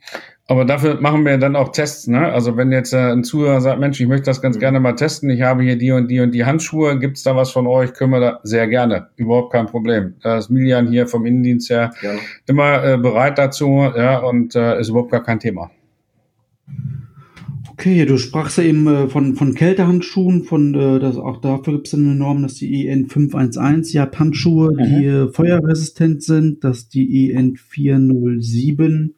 Aber 0.54 0.66
dafür 0.66 1.02
machen 1.02 1.26
wir 1.26 1.40
dann 1.40 1.56
auch 1.56 1.72
Tests, 1.72 2.06
ne? 2.06 2.32
Also 2.32 2.56
wenn 2.56 2.72
jetzt 2.72 2.94
äh, 2.94 3.12
ein 3.12 3.24
Zuhörer 3.24 3.60
sagt, 3.60 3.80
Mensch, 3.80 4.00
ich 4.00 4.08
möchte 4.08 4.26
das 4.26 4.40
ganz 4.40 4.56
mhm. 4.56 4.60
gerne 4.60 4.80
mal 4.80 4.94
testen, 4.94 5.32
ich 5.32 5.42
habe 5.42 5.64
hier 5.64 5.80
die 5.80 5.92
und 5.92 6.12
die 6.12 6.20
und 6.20 6.32
die 6.32 6.46
Handschuhe, 6.46 7.00
gibt's 7.00 7.24
da 7.24 7.36
was 7.36 7.50
von 7.50 7.66
euch? 7.66 7.96
Können 7.96 8.12
wir 8.12 8.20
da 8.20 8.40
sehr 8.44 8.68
gerne, 8.68 9.08
überhaupt 9.16 9.52
kein 9.52 9.66
Problem. 9.66 10.14
Da 10.22 10.38
ist 10.38 10.52
Milian 10.52 10.88
hier 10.90 11.08
vom 11.08 11.26
Innendienst 11.26 11.72
her 11.72 11.90
gerne. 12.00 12.20
immer 12.46 12.84
äh, 12.84 12.98
bereit 13.00 13.40
dazu, 13.40 13.90
ja, 13.98 14.20
und 14.20 14.56
äh, 14.56 14.80
ist 14.80 14.90
überhaupt 14.90 15.10
gar 15.10 15.24
kein 15.24 15.40
Thema. 15.40 15.72
Okay, 17.72 18.06
du 18.06 18.20
sprachst 18.20 18.60
ja 18.60 18.64
eben 18.64 18.86
äh, 18.86 19.08
von, 19.08 19.34
von 19.34 19.56
Kältehandschuhen, 19.56 20.44
von 20.44 20.76
äh, 20.76 21.00
das, 21.00 21.18
auch 21.18 21.42
dafür 21.42 21.74
gibt 21.74 21.88
es 21.88 21.96
eine 21.96 22.14
Norm, 22.14 22.44
dass 22.44 22.54
die 22.54 22.88
EN 22.88 23.08
511 23.08 23.92
die 23.92 24.00
hat 24.00 24.20
Handschuhe, 24.20 24.72
mhm. 24.72 24.84
die 24.84 25.06
äh, 25.08 25.32
feuerresistent 25.32 26.22
sind, 26.22 26.64
dass 26.64 26.90
die 26.90 27.32
EN 27.32 27.56
407 27.56 29.16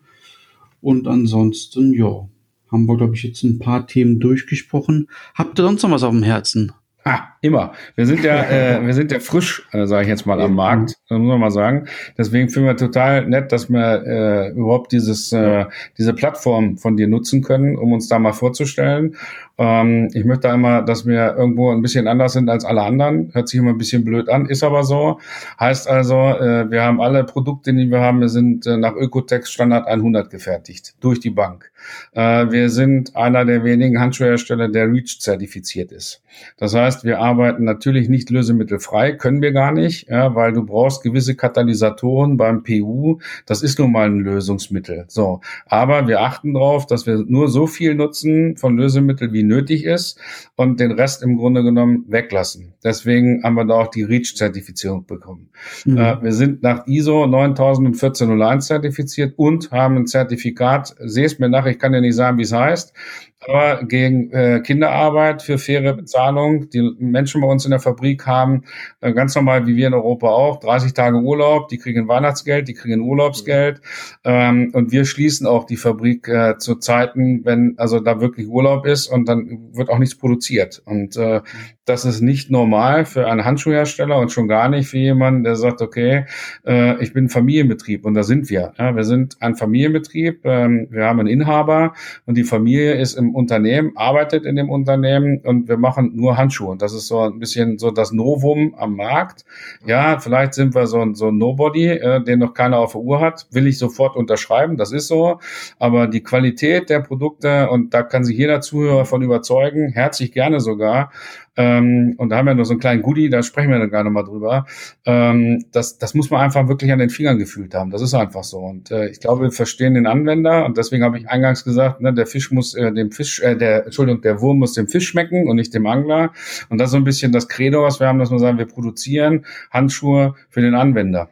und 0.86 1.08
ansonsten, 1.08 1.96
ja, 1.96 2.30
haben 2.72 2.86
wir, 2.86 2.96
glaube 2.96 3.16
ich, 3.16 3.24
jetzt 3.24 3.42
ein 3.42 3.58
paar 3.58 3.88
Themen 3.88 4.20
durchgesprochen. 4.20 5.08
Habt 5.34 5.58
ihr 5.58 5.64
sonst 5.64 5.82
noch 5.82 5.90
was 5.90 6.04
auf 6.04 6.12
dem 6.12 6.22
Herzen? 6.22 6.74
Ha, 7.08 7.36
immer. 7.42 7.74
Wir 7.96 8.08
sind 8.08 8.24
ja, 8.24 8.44
äh, 8.50 8.86
wir 8.86 8.96
sind 8.96 9.12
ja 9.12 9.20
frisch, 9.20 9.68
äh, 9.72 9.86
sage 9.86 10.04
ich 10.04 10.10
jetzt 10.10 10.26
mal, 10.26 10.42
am 10.42 10.56
Markt, 10.56 10.96
das 11.08 11.20
muss 11.20 11.28
man 11.28 11.40
mal 11.40 11.52
sagen. 11.52 11.86
Deswegen 12.18 12.50
finden 12.50 12.68
wir 12.68 12.78
total 12.78 13.28
nett, 13.28 13.52
dass 13.52 13.70
wir 13.70 14.04
äh, 14.06 14.50
überhaupt 14.50 14.92
dieses, 14.92 15.32
äh, 15.32 15.66
diese 16.00 16.14
Plattform 16.16 16.80
von 16.80 16.98
dir 16.98 17.08
nutzen 17.08 17.44
können, 17.44 17.78
um 17.78 17.94
uns 17.94 18.08
da 18.08 18.18
mal 18.18 18.34
vorzustellen. 18.34 19.16
Ähm, 19.60 20.10
ich 20.14 20.26
möchte 20.26 20.50
einmal, 20.50 20.84
dass 20.84 21.06
wir 21.06 21.36
irgendwo 21.36 21.72
ein 21.72 21.84
bisschen 21.84 22.08
anders 22.08 22.34
sind 22.34 22.50
als 22.50 22.66
alle 22.66 22.82
anderen. 22.82 23.30
Hört 23.34 23.50
sich 23.50 23.60
immer 23.60 23.70
ein 23.70 23.78
bisschen 23.78 24.04
blöd 24.04 24.28
an, 24.28 24.48
ist 24.48 24.64
aber 24.64 24.84
so. 24.84 25.20
Heißt 25.60 25.88
also, 25.88 26.16
äh, 26.16 26.72
wir 26.72 26.82
haben 26.82 27.00
alle 27.02 27.24
Produkte, 27.24 27.72
die 27.72 27.92
wir 27.92 28.00
haben, 28.00 28.20
wir 28.20 28.30
sind 28.30 28.66
äh, 28.66 28.78
nach 28.78 28.96
Ökotex 28.96 29.52
Standard 29.52 29.88
100 29.88 30.32
gefertigt, 30.32 30.96
durch 31.02 31.20
die 31.20 31.30
Bank. 31.30 31.72
Äh, 32.14 32.52
wir 32.52 32.70
sind 32.70 33.16
einer 33.16 33.46
der 33.46 33.64
wenigen 33.64 34.00
Handschuhhersteller, 34.00 34.70
der 34.70 34.92
REACH 34.92 35.20
zertifiziert 35.20 35.92
ist. 35.92 36.22
Das 36.58 36.74
heißt, 36.74 37.04
wir 37.04 37.20
arbeiten 37.20 37.64
natürlich 37.64 38.10
nicht 38.10 38.30
lösemittelfrei, 38.30 39.14
können 39.14 39.42
wir 39.42 39.52
gar 39.52 39.72
nicht, 39.72 40.10
ja, 40.10 40.36
weil 40.36 40.54
du 40.54 40.66
brauchst 40.66 41.04
gewisse 41.04 41.36
Katalysatoren 41.36 42.38
beim 42.38 42.64
PU. 42.64 43.20
Das 43.46 43.62
ist 43.62 43.80
nun 43.80 43.92
mal 43.92 44.08
ein 44.08 44.20
Lösungsmittel. 44.20 45.06
So. 45.08 45.42
Aber 45.66 46.08
wir 46.08 46.22
achten 46.22 46.54
darauf, 46.54 46.86
dass 46.86 47.06
wir 47.06 47.24
nur 47.28 47.50
so 47.50 47.68
viel 47.68 47.96
nutzen 47.96 48.58
von 48.58 48.78
Lösemittel, 48.78 49.34
wie 49.34 49.44
nötig 49.44 49.86
ist 49.86 50.20
und 50.56 50.80
den 50.80 50.92
Rest 50.92 51.24
im 51.24 51.38
Grunde 51.38 51.64
genommen 51.64 52.06
weglassen. 52.08 52.74
Deswegen 52.84 53.44
haben 53.44 53.56
wir 53.56 53.66
da 53.66 53.76
auch 53.76 53.88
die 53.88 54.04
REACH-Zertifizierung 54.04 55.06
bekommen. 55.06 55.50
Mhm. 55.86 55.98
Äh, 55.98 56.24
wir 56.24 56.34
sind 56.34 56.64
nach 56.64 56.88
ISO 56.88 57.26
901401 57.26 58.68
zertifiziert 58.68 59.34
und 59.38 59.72
haben 59.72 59.98
ein 59.98 60.08
Zertifikat, 60.08 60.96
sehe 61.00 61.26
es 61.26 61.40
mir 61.40 61.50
nach, 61.50 61.66
ich 61.76 61.80
kann 61.80 61.92
dir 61.94 62.02
nicht 62.02 62.16
sagen, 62.16 62.38
wie 62.38 62.44
es 62.44 62.52
heißt, 62.52 62.94
aber 63.40 63.84
gegen 63.84 64.32
äh, 64.32 64.62
Kinderarbeit 64.62 65.42
für 65.42 65.58
faire 65.58 65.94
Bezahlung. 65.94 66.70
Die 66.70 66.92
Menschen 66.98 67.42
bei 67.42 67.48
uns 67.48 67.66
in 67.66 67.72
der 67.72 67.80
Fabrik 67.80 68.26
haben 68.26 68.64
äh, 69.02 69.14
ganz 69.14 69.36
normal, 69.36 69.68
wie 69.68 69.76
wir 69.76 69.88
in 69.88 69.94
Europa 69.94 70.28
auch, 70.28 70.60
30 70.60 70.94
Tage 70.94 71.18
Urlaub, 71.18 71.68
die 71.68 71.78
kriegen 71.78 72.08
Weihnachtsgeld, 72.08 72.68
die 72.68 72.74
kriegen 72.74 73.02
Urlaubsgeld. 73.02 73.82
Ähm, 74.24 74.72
und 74.74 74.92
wir 74.92 75.06
schließen 75.06 75.46
auch 75.48 75.66
die 75.66 75.78
Fabrik 75.78 76.28
äh, 76.28 76.58
zu 76.58 76.76
Zeiten, 76.76 77.46
wenn 77.46 77.76
also 77.78 78.00
da 78.00 78.20
wirklich 78.20 78.48
Urlaub 78.48 78.86
ist 78.86 79.08
und 79.08 79.28
dann 79.28 79.70
wird 79.74 79.90
auch 79.90 80.00
nichts 80.00 80.16
produziert. 80.16 80.82
Und 80.86 81.18
äh, 81.18 81.42
das 81.86 82.04
ist 82.06 82.22
nicht 82.22 82.50
normal 82.50 83.06
für 83.06 83.28
einen 83.28 83.46
Handschuhhersteller 83.46 84.18
und 84.18 84.32
schon 84.32 84.48
gar 84.48 84.70
nicht 84.70 84.88
für 84.88 84.98
jemanden, 84.98 85.44
der 85.44 85.56
sagt, 85.56 85.82
okay, 85.82 86.26
äh, 86.66 87.02
ich 87.04 87.14
bin 87.14 87.30
Familienbetrieb 87.30 88.06
und 88.06 88.16
da 88.16 88.24
sind 88.24 88.50
wir. 88.50 88.74
Ja, 88.78 88.96
wir 88.96 89.04
sind 89.04 89.38
ein 89.40 89.56
Familienbetrieb, 89.56 90.46
ähm, 90.46 90.88
wir 90.90 91.06
haben 91.06 91.20
einen 91.20 91.30
Inhaber 91.30 91.94
und 92.26 92.38
die 92.38 92.44
Familie 92.44 92.96
ist 92.96 93.14
im 93.14 93.25
Unternehmen, 93.34 93.94
arbeitet 93.96 94.46
in 94.46 94.56
dem 94.56 94.70
Unternehmen 94.70 95.40
und 95.44 95.68
wir 95.70 95.78
machen 95.78 96.12
nur 96.14 96.38
Handschuhe. 96.38 96.70
Und 96.70 96.82
das 96.82 96.94
ist 96.94 97.08
so 97.08 97.22
ein 97.22 97.40
bisschen 97.40 97.80
so 97.80 97.90
das 97.90 98.12
Novum 98.12 98.76
am 98.78 98.96
Markt. 98.96 99.46
Ja, 99.86 100.20
vielleicht 100.20 100.54
sind 100.54 100.76
wir 100.76 100.86
so 100.88 101.00
ein, 101.00 101.16
so 101.16 101.30
ein 101.30 101.38
Nobody, 101.38 101.88
äh, 101.88 102.24
den 102.24 102.40
noch 102.40 102.54
keiner 102.54 102.80
auf 102.80 102.92
der 102.92 103.02
Uhr 103.02 103.22
hat, 103.22 103.48
will 103.52 103.68
ich 103.68 103.78
sofort 103.78 104.16
unterschreiben, 104.16 104.78
das 104.78 104.92
ist 104.92 105.08
so. 105.08 105.40
Aber 105.80 106.08
die 106.08 106.22
Qualität 106.22 106.90
der 106.90 107.00
Produkte, 107.00 107.70
und 107.70 107.94
da 107.94 108.04
kann 108.04 108.24
sich 108.24 108.38
jeder 108.38 108.62
Zuhörer 108.62 109.06
von 109.06 109.22
überzeugen, 109.22 109.90
herzlich 109.90 110.32
gerne 110.32 110.60
sogar, 110.60 111.12
ähm, 111.58 112.16
und 112.18 112.30
da 112.30 112.38
haben 112.38 112.48
wir 112.48 112.56
noch 112.56 112.66
so 112.66 112.74
einen 112.74 112.80
kleinen 112.80 113.02
Goodie, 113.02 113.30
da 113.30 113.42
sprechen 113.42 113.72
wir 113.72 113.80
dann 113.80 113.90
gar 113.90 114.04
nochmal 114.04 114.26
drüber. 114.26 114.66
Ähm, 115.06 115.66
das, 115.72 115.98
das 115.98 116.14
muss 116.14 116.30
man 116.30 116.42
einfach 116.42 116.68
wirklich 116.68 116.92
an 116.92 117.00
den 117.00 117.10
Fingern 117.10 117.38
gefühlt 117.38 117.74
haben. 117.74 117.92
Das 117.92 118.02
ist 118.02 118.14
einfach 118.14 118.44
so. 118.44 118.60
Und 118.60 118.92
äh, 118.92 119.10
ich 119.10 119.20
glaube, 119.20 119.44
wir 119.44 119.52
verstehen 119.52 119.94
den 119.94 120.06
Anwender 120.08 120.66
und 120.66 120.78
deswegen 120.78 121.04
habe 121.04 121.18
ich 121.18 121.30
eingangs 121.30 121.64
gesagt, 121.64 122.02
ne, 122.02 122.14
der 122.14 122.28
Fisch 122.28 122.52
muss 122.52 122.76
äh, 122.76 122.92
dem 122.92 123.12
Fisch, 123.12 123.40
äh, 123.40 123.56
der, 123.56 123.86
Entschuldigung, 123.86 124.22
der 124.22 124.42
Wurm 124.42 124.60
muss 124.60 124.74
dem 124.74 124.88
Fisch 124.88 125.08
schmecken 125.08 125.48
und 125.48 125.56
nicht 125.56 125.74
dem 125.74 125.86
Angler. 125.86 126.34
Und 126.70 126.78
das 126.78 126.88
ist 126.88 126.92
so 126.92 126.98
ein 126.98 127.06
bisschen 127.06 127.32
das 127.32 127.48
Credo, 127.48 127.84
was 127.84 128.00
wir 128.00 128.08
haben, 128.08 128.20
dass 128.20 128.32
wir 128.32 128.40
sagen, 128.40 128.58
wir 128.58 128.66
produzieren 128.66 129.46
Handschuhe 129.72 130.36
für 130.50 130.62
den 130.62 130.76
Anwender. 130.76 131.30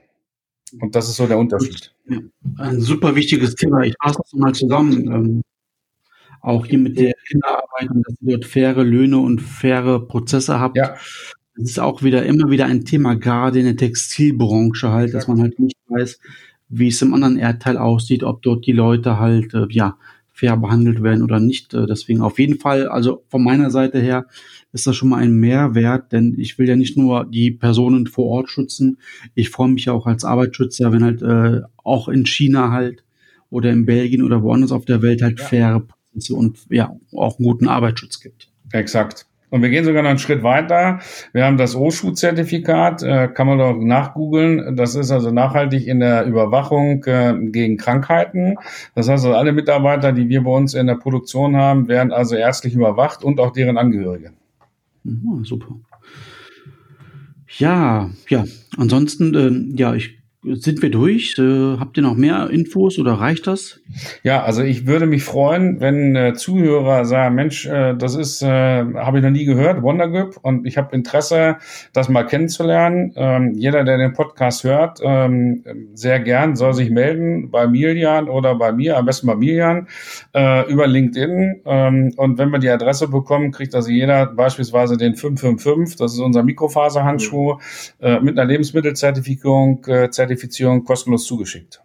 Und 0.80 0.96
das 0.96 1.10
ist 1.10 1.18
so 1.18 1.28
der 1.28 1.38
Unterschied. 1.38 1.94
Ein 2.58 2.80
super 2.80 3.16
wichtiges 3.16 3.56
Thema. 3.56 3.82
Ich 3.82 3.96
fasse 4.02 4.20
das 4.24 4.34
mal 4.34 4.54
zusammen. 4.54 5.44
Auch 6.44 6.66
hier 6.66 6.78
mit 6.78 7.00
der 7.00 7.14
Kinderarbeit 7.26 7.90
und 7.90 8.06
dass 8.06 8.16
ihr 8.22 8.38
dort 8.38 8.46
faire 8.46 8.84
Löhne 8.84 9.18
und 9.18 9.42
faire 9.42 10.06
Prozesse 10.06 10.60
habt. 10.60 10.76
Ja. 10.76 10.96
Das 11.56 11.70
ist 11.70 11.80
auch 11.80 12.04
wieder 12.04 12.26
immer 12.26 12.52
wieder 12.52 12.66
ein 12.66 12.84
Thema, 12.84 13.16
gerade 13.16 13.60
in 13.60 13.66
der 13.66 13.78
Textilbranche 13.78 14.92
halt, 14.92 15.14
dass 15.14 15.28
man 15.28 15.40
halt 15.40 15.58
nicht 15.58 15.78
weiß, 15.88 16.20
wie 16.68 16.90
es 16.90 17.02
im 17.02 17.14
anderen 17.14 17.38
Erdteil 17.38 17.78
aussieht, 17.78 18.24
ob 18.24 18.42
dort 18.42 18.66
die 18.66 18.74
Leute 18.74 19.20
halt 19.20 19.54
äh, 19.54 19.68
ja 19.70 19.98
fair 20.34 20.58
behandelt 20.58 21.02
werden 21.02 21.24
oder 21.24 21.40
nicht. 21.40 21.74
Äh, 21.74 21.86
deswegen 21.86 22.20
auf 22.20 22.40
jeden 22.40 22.60
Fall, 22.60 22.90
also 22.90 23.24
von 23.30 23.42
meiner 23.42 23.70
Seite 23.72 24.00
her 24.00 24.26
ist 24.74 24.86
das 24.86 24.98
schon 24.98 25.10
mal 25.10 25.24
ein 25.24 25.36
Mehrwert, 25.36 26.12
denn 26.12 26.36
ich 26.38 26.58
will 26.60 26.68
ja 26.68 26.76
nicht 26.76 26.98
nur 26.98 27.24
die 27.26 27.52
Personen 27.52 28.08
vor 28.08 28.26
Ort 28.26 28.50
schützen, 28.50 28.98
ich 29.34 29.50
freue 29.50 29.70
mich 29.70 29.86
ja 29.86 29.94
auch 29.94 30.08
als 30.08 30.26
Arbeitsschützer, 30.26 30.92
wenn 30.92 31.06
halt 31.06 31.22
äh, 31.22 31.62
auch 31.86 32.10
in 32.10 32.26
China 32.26 32.72
halt 32.72 33.06
oder 33.50 33.72
in 33.72 33.86
Belgien 33.86 34.24
oder 34.24 34.42
woanders 34.44 34.74
auf 34.74 34.84
der 34.84 35.02
Welt 35.02 35.22
halt 35.22 35.40
ja. 35.40 35.46
faire 35.46 35.88
und 36.32 36.60
ja, 36.70 36.96
auch 37.16 37.40
einen 37.40 37.48
guten 37.48 37.68
Arbeitsschutz 37.68 38.20
gibt. 38.20 38.50
Exakt. 38.72 39.26
Und 39.54 39.62
wir 39.62 39.70
gehen 39.70 39.86
sogar 39.86 40.02
noch 40.02 40.10
einen 40.10 40.18
Schritt 40.18 40.42
weiter. 40.42 41.00
Wir 41.32 41.46
haben 41.46 41.58
das 41.58 41.76
OSHU-Zertifikat, 41.76 43.04
äh, 43.04 43.28
kann 43.28 43.46
man 43.46 43.60
doch 43.60 43.78
nachgoogeln. 43.78 44.76
Das 44.76 44.96
ist 44.96 45.12
also 45.12 45.30
nachhaltig 45.30 45.86
in 45.86 46.00
der 46.00 46.26
Überwachung 46.26 47.04
äh, 47.04 47.36
gegen 47.52 47.78
Krankheiten. 47.78 48.56
Das 48.96 49.10
heißt, 49.10 49.26
also 49.26 49.36
alle 49.36 49.52
Mitarbeiter, 49.52 50.12
die 50.12 50.28
wir 50.28 50.42
bei 50.42 50.50
uns 50.50 50.74
in 50.74 50.88
der 50.88 50.96
Produktion 50.96 51.56
haben, 51.56 51.88
werden 51.88 52.12
also 52.12 52.36
ärztlich 52.36 52.74
überwacht 52.74 53.24
und 53.24 53.40
auch 53.40 53.54
deren 53.54 53.78
Angehörige. 53.78 54.32
Mhm, 55.04 55.46
super. 55.46 55.76
Ja, 57.60 58.10
ja. 58.30 58.46
Ansonsten, 58.78 59.36
äh, 59.36 59.80
ja, 59.80 59.94
ich 59.94 60.23
sind 60.44 60.82
wir 60.82 60.92
durch? 60.92 61.38
Äh, 61.38 61.78
habt 61.80 61.98
ihr 61.98 62.04
noch 62.04 62.16
mehr 62.16 62.50
Infos 62.50 63.00
oder 63.00 63.14
reicht 63.14 63.48
das? 63.48 63.80
Ja, 64.24 64.44
also 64.44 64.62
ich 64.62 64.86
würde 64.86 65.06
mich 65.06 65.24
freuen, 65.24 65.80
wenn 65.80 66.16
äh, 66.16 66.34
Zuhörer 66.34 67.06
sagen, 67.06 67.36
Mensch, 67.36 67.66
äh, 67.66 67.96
das 67.96 68.16
ist, 68.16 68.42
äh, 68.42 68.48
habe 68.48 69.18
ich 69.18 69.24
noch 69.24 69.32
nie 69.32 69.46
gehört, 69.46 69.82
Wondergrip, 69.82 70.38
und 70.42 70.66
ich 70.66 70.78
habe 70.78 70.96
Interesse, 70.96 71.58
das 71.94 72.10
mal 72.10 72.24
kennenzulernen. 72.24 73.14
Ähm, 73.16 73.54
jeder, 73.56 73.84
der 73.84 73.98
den 73.98 74.14
Podcast 74.14 74.64
hört, 74.64 75.00
ähm, 75.02 75.64
sehr 75.94 76.20
gern 76.20 76.56
soll 76.56 76.74
sich 76.74 76.90
melden 76.90 77.50
bei 77.50 77.68
Milian 77.68 78.28
oder 78.28 78.56
bei 78.56 78.72
mir, 78.72 78.98
am 78.98 79.06
besten 79.06 79.28
bei 79.28 79.36
Milian, 79.36 79.88
äh, 80.34 80.70
über 80.70 80.88
LinkedIn. 80.88 81.62
Ähm, 81.66 82.14
und 82.18 82.38
wenn 82.38 82.50
wir 82.50 82.60
die 82.60 82.70
Adresse 82.70 83.08
bekommen, 83.08 83.52
kriegt 83.52 83.76
also 83.76 83.90
jeder 83.90 84.26
beispielsweise 84.26 84.98
den 84.98 85.16
555, 85.16 85.98
das 85.98 86.14
ist 86.14 86.20
unser 86.20 86.44
Mikrofaserhandschuh, 86.44 87.60
äh, 88.02 88.20
mit 88.20 88.38
einer 88.38 88.48
Lebensmittelzertifizierung, 88.48 89.86
äh, 89.86 90.10
Zertifizierung 90.34 90.84
kostenlos 90.84 91.26
zugeschickt. 91.26 91.83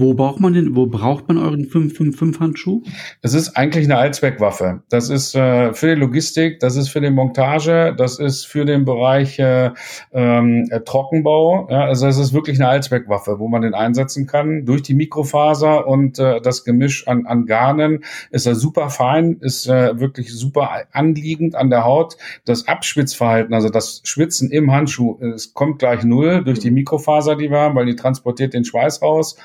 Wo 0.00 0.14
braucht 0.14 0.40
man 0.40 0.54
den, 0.54 0.74
wo 0.74 0.86
braucht 0.86 1.28
man 1.28 1.36
euren 1.36 1.66
555 1.66 2.40
Handschuh? 2.40 2.82
Das 3.20 3.34
ist 3.34 3.54
eigentlich 3.54 3.84
eine 3.84 3.98
Allzweckwaffe. 3.98 4.82
Das 4.88 5.10
ist 5.10 5.34
äh, 5.34 5.74
für 5.74 5.94
die 5.94 6.00
Logistik, 6.00 6.58
das 6.60 6.76
ist 6.76 6.88
für 6.88 7.02
die 7.02 7.10
Montage, 7.10 7.94
das 7.94 8.18
ist 8.18 8.46
für 8.46 8.64
den 8.64 8.86
Bereich 8.86 9.38
äh, 9.38 9.72
äh, 10.12 10.80
Trockenbau. 10.86 11.68
Ja, 11.70 11.84
also 11.84 12.06
es 12.06 12.16
ist 12.16 12.32
wirklich 12.32 12.58
eine 12.58 12.68
Allzweckwaffe, 12.68 13.38
wo 13.38 13.48
man 13.48 13.60
den 13.60 13.74
einsetzen 13.74 14.26
kann. 14.26 14.64
Durch 14.64 14.80
die 14.80 14.94
Mikrofaser 14.94 15.86
und 15.86 16.18
äh, 16.18 16.40
das 16.40 16.64
Gemisch 16.64 17.06
an, 17.06 17.26
an 17.26 17.44
Garnen 17.44 18.02
ist 18.30 18.46
er 18.46 18.54
super 18.54 18.88
fein, 18.88 19.36
ist 19.40 19.66
äh, 19.66 20.00
wirklich 20.00 20.32
super 20.32 20.70
anliegend 20.92 21.56
an 21.56 21.68
der 21.68 21.84
Haut. 21.84 22.16
Das 22.46 22.66
Abschwitzverhalten, 22.66 23.52
also 23.52 23.68
das 23.68 24.00
Schwitzen 24.04 24.50
im 24.50 24.72
Handschuh, 24.72 25.18
es 25.20 25.52
kommt 25.52 25.78
gleich 25.78 26.04
null 26.04 26.42
durch 26.42 26.58
die 26.58 26.70
Mikrofaser, 26.70 27.36
die 27.36 27.50
wir 27.50 27.58
haben, 27.58 27.74
weil 27.74 27.84
die 27.84 27.96
transportiert 27.96 28.54
den 28.54 28.64
Schweiß 28.64 29.02
raus. 29.02 29.36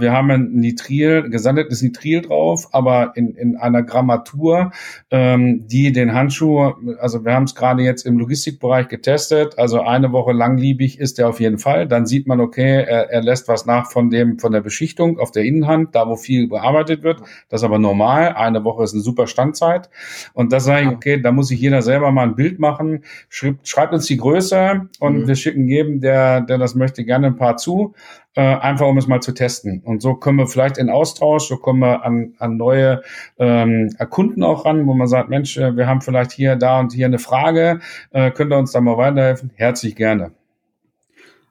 Wir 0.00 0.12
haben 0.12 0.30
ein 0.30 0.52
Nitril, 0.52 1.28
gesandetes 1.30 1.82
Nitril 1.82 2.22
drauf, 2.22 2.68
aber 2.72 3.12
in, 3.16 3.34
in 3.34 3.56
einer 3.56 3.82
Grammatur, 3.82 4.72
ähm, 5.10 5.66
die 5.66 5.92
den 5.92 6.14
Handschuh, 6.14 6.72
also 6.98 7.24
wir 7.24 7.34
haben 7.34 7.44
es 7.44 7.54
gerade 7.54 7.82
jetzt 7.82 8.06
im 8.06 8.18
Logistikbereich 8.18 8.88
getestet, 8.88 9.58
also 9.58 9.80
eine 9.80 10.12
Woche 10.12 10.32
langliebig 10.32 10.98
ist 10.98 11.18
er 11.18 11.28
auf 11.28 11.40
jeden 11.40 11.58
Fall. 11.58 11.86
Dann 11.86 12.06
sieht 12.06 12.26
man, 12.26 12.40
okay, 12.40 12.84
er, 12.84 13.10
er 13.10 13.22
lässt 13.22 13.48
was 13.48 13.66
nach 13.66 13.90
von 13.90 14.10
dem, 14.10 14.38
von 14.38 14.52
der 14.52 14.60
Beschichtung 14.60 15.18
auf 15.18 15.30
der 15.30 15.44
Innenhand, 15.44 15.94
da 15.94 16.08
wo 16.08 16.16
viel 16.16 16.48
bearbeitet 16.48 17.02
wird. 17.02 17.20
Das 17.48 17.60
ist 17.60 17.64
aber 17.64 17.78
normal. 17.78 18.34
Eine 18.34 18.64
Woche 18.64 18.84
ist 18.84 18.92
eine 18.92 19.02
super 19.02 19.26
Standzeit. 19.26 19.90
Und 20.32 20.52
da 20.52 20.60
sage 20.60 20.86
ich, 20.86 20.88
okay, 20.88 21.20
da 21.20 21.32
muss 21.32 21.48
sich 21.48 21.60
jeder 21.60 21.82
selber 21.82 22.10
mal 22.12 22.28
ein 22.28 22.36
Bild 22.36 22.58
machen. 22.58 23.04
Schreibt, 23.28 23.68
schreibt 23.68 23.92
uns 23.92 24.06
die 24.06 24.16
Größe 24.16 24.88
und 24.98 25.22
mhm. 25.22 25.28
wir 25.28 25.34
schicken 25.34 25.68
jedem, 25.68 26.00
der, 26.00 26.40
der 26.40 26.58
das 26.58 26.74
möchte, 26.74 27.04
gerne 27.04 27.28
ein 27.28 27.36
paar 27.36 27.56
zu 27.56 27.94
äh, 28.36 28.40
einfach 28.40 28.86
um 28.86 28.98
es 28.98 29.06
mal 29.06 29.20
zu 29.20 29.32
testen. 29.32 29.82
Und 29.84 30.02
so 30.02 30.14
kommen 30.14 30.38
wir 30.38 30.46
vielleicht 30.46 30.78
in 30.78 30.90
Austausch, 30.90 31.48
so 31.48 31.56
kommen 31.56 31.80
wir 31.80 32.04
an, 32.04 32.34
an 32.38 32.56
neue 32.56 33.02
ähm, 33.38 33.90
Kunden 34.10 34.42
auch 34.42 34.64
ran, 34.64 34.86
wo 34.86 34.94
man 34.94 35.08
sagt, 35.08 35.28
Mensch, 35.28 35.56
äh, 35.56 35.76
wir 35.76 35.86
haben 35.86 36.00
vielleicht 36.00 36.32
hier, 36.32 36.56
da 36.56 36.80
und 36.80 36.92
hier 36.92 37.06
eine 37.06 37.18
Frage, 37.18 37.80
äh, 38.10 38.30
könnt 38.30 38.52
ihr 38.52 38.58
uns 38.58 38.72
da 38.72 38.80
mal 38.80 38.96
weiterhelfen? 38.96 39.50
Herzlich 39.56 39.96
gerne. 39.96 40.32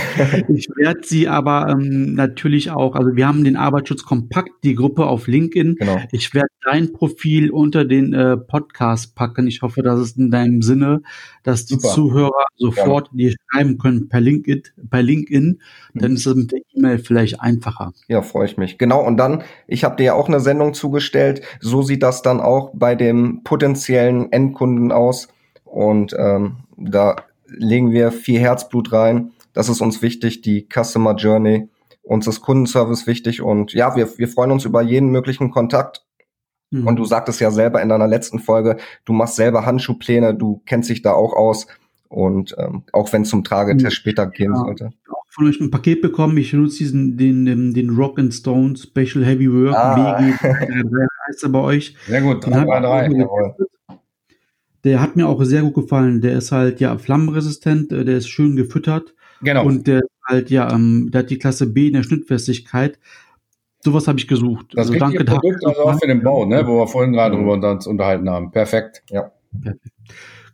Ich 0.47 0.69
werde 0.77 1.01
sie 1.03 1.27
aber 1.27 1.67
ähm, 1.69 2.13
natürlich 2.13 2.71
auch, 2.71 2.95
also 2.95 3.17
wir 3.17 3.27
haben 3.27 3.43
den 3.43 3.57
Arbeitsschutz 3.57 4.05
Kompakt, 4.05 4.51
die 4.63 4.75
Gruppe 4.75 5.07
auf 5.07 5.27
LinkedIn. 5.27 5.75
Genau. 5.75 5.99
Ich 6.13 6.33
werde 6.33 6.47
dein 6.63 6.93
Profil 6.93 7.51
unter 7.51 7.83
den 7.83 8.13
äh, 8.13 8.37
Podcast 8.37 9.13
packen. 9.13 9.45
Ich 9.45 9.61
hoffe, 9.61 9.81
dass 9.83 9.99
es 9.99 10.13
in 10.13 10.31
deinem 10.31 10.61
Sinne, 10.61 11.01
dass 11.43 11.65
die 11.65 11.73
Super. 11.73 11.89
Zuhörer 11.95 12.45
sofort 12.55 13.09
ja. 13.11 13.17
dir 13.17 13.35
schreiben 13.51 13.77
können 13.77 14.07
per 14.07 14.21
LinkedIn, 14.21 14.63
per 14.89 15.01
LinkedIn. 15.01 15.59
Dann 15.93 16.13
ist 16.13 16.27
es 16.27 16.35
mit 16.35 16.53
der 16.53 16.59
E-Mail 16.73 16.99
vielleicht 16.99 17.41
einfacher. 17.41 17.91
Ja, 18.07 18.21
freue 18.21 18.45
ich 18.45 18.55
mich. 18.55 18.77
Genau. 18.77 19.05
Und 19.05 19.17
dann, 19.17 19.43
ich 19.67 19.83
habe 19.83 19.97
dir 19.97 20.03
ja 20.03 20.13
auch 20.13 20.29
eine 20.29 20.39
Sendung 20.39 20.73
zugestellt. 20.73 21.41
So 21.59 21.81
sieht 21.81 22.03
das 22.03 22.21
dann 22.21 22.39
auch 22.39 22.71
bei 22.73 22.95
dem 22.95 23.41
potenziellen 23.43 24.31
Endkunden 24.31 24.93
aus 24.93 25.27
und 25.71 26.13
ähm, 26.19 26.57
da 26.75 27.15
legen 27.47 27.91
wir 27.91 28.11
viel 28.11 28.39
Herzblut 28.39 28.91
rein. 28.91 29.31
Das 29.53 29.69
ist 29.69 29.81
uns 29.81 30.01
wichtig, 30.01 30.41
die 30.41 30.67
Customer 30.67 31.15
Journey. 31.15 31.69
Uns 32.03 32.27
ist 32.27 32.41
Kundenservice 32.41 33.07
wichtig 33.07 33.41
und 33.41 33.73
ja, 33.73 33.95
wir, 33.95 34.17
wir 34.17 34.27
freuen 34.27 34.51
uns 34.51 34.65
über 34.65 34.81
jeden 34.81 35.09
möglichen 35.09 35.49
Kontakt. 35.49 36.05
Mhm. 36.71 36.87
Und 36.87 36.95
du 36.97 37.05
sagtest 37.05 37.39
ja 37.39 37.51
selber 37.51 37.81
in 37.81 37.89
deiner 37.89 38.07
letzten 38.07 38.39
Folge, 38.39 38.77
du 39.05 39.13
machst 39.13 39.35
selber 39.35 39.65
Handschuhpläne, 39.65 40.35
du 40.35 40.61
kennst 40.65 40.89
dich 40.89 41.01
da 41.03 41.13
auch 41.13 41.33
aus. 41.33 41.67
Und 42.09 42.53
ähm, 42.57 42.83
auch 42.91 43.13
wenn 43.13 43.21
es 43.21 43.29
zum 43.29 43.45
Tragetest 43.45 43.85
mhm. 43.85 43.91
später 43.91 44.27
gehen 44.27 44.53
ja, 44.53 44.59
sollte. 44.59 44.89
Auch 45.09 45.23
von 45.29 45.47
euch 45.47 45.61
ein 45.61 45.71
Paket 45.71 46.01
bekommen. 46.01 46.35
Ich 46.37 46.51
nutze 46.51 46.79
diesen 46.79 47.15
den, 47.15 47.45
den, 47.73 47.89
Rock 47.91 48.19
and 48.19 48.33
Stone 48.33 48.75
Special 48.75 49.23
Heavy 49.23 49.49
Work 49.49 49.75
ah. 49.75 50.17
BG 50.17 50.33
heißt 51.29 51.43
er 51.43 51.49
bei 51.49 51.59
euch. 51.59 51.95
Sehr 52.07 52.21
gut, 52.21 52.45
3 52.45 52.65
bei 52.65 52.79
3, 52.81 53.07
jawohl. 53.07 53.55
Der 54.83 55.01
hat 55.01 55.15
mir 55.15 55.27
auch 55.27 55.43
sehr 55.43 55.61
gut 55.61 55.75
gefallen. 55.75 56.21
Der 56.21 56.37
ist 56.37 56.51
halt 56.51 56.79
ja 56.79 56.97
flammenresistent, 56.97 57.91
äh, 57.91 58.05
der 58.05 58.17
ist 58.17 58.29
schön 58.29 58.55
gefüttert. 58.55 59.13
Genau. 59.41 59.65
Und 59.65 59.87
der 59.87 60.01
halt 60.27 60.49
ja, 60.49 60.71
ähm, 60.71 61.09
der 61.11 61.19
hat 61.19 61.29
die 61.29 61.39
Klasse 61.39 61.67
B 61.67 61.87
in 61.87 61.93
der 61.93 62.03
Schnittfestigkeit. 62.03 62.99
Sowas 63.83 64.07
habe 64.07 64.19
ich 64.19 64.27
gesucht. 64.27 64.67
Das 64.73 64.87
also 64.87 64.99
danke 64.99 65.25
Produkt 65.25 65.65
also 65.65 65.81
auch 65.81 65.99
für 65.99 66.07
den 66.07 66.21
Bau, 66.21 66.45
ne, 66.45 66.65
wo 66.67 66.79
wir 66.79 66.87
vorhin 66.87 67.13
gerade 67.13 67.35
drüber 67.35 67.53
uns 67.53 67.87
unterhalten 67.87 68.29
haben. 68.29 68.51
Perfekt. 68.51 69.03
Ja. 69.09 69.31
Perfekt. 69.59 69.85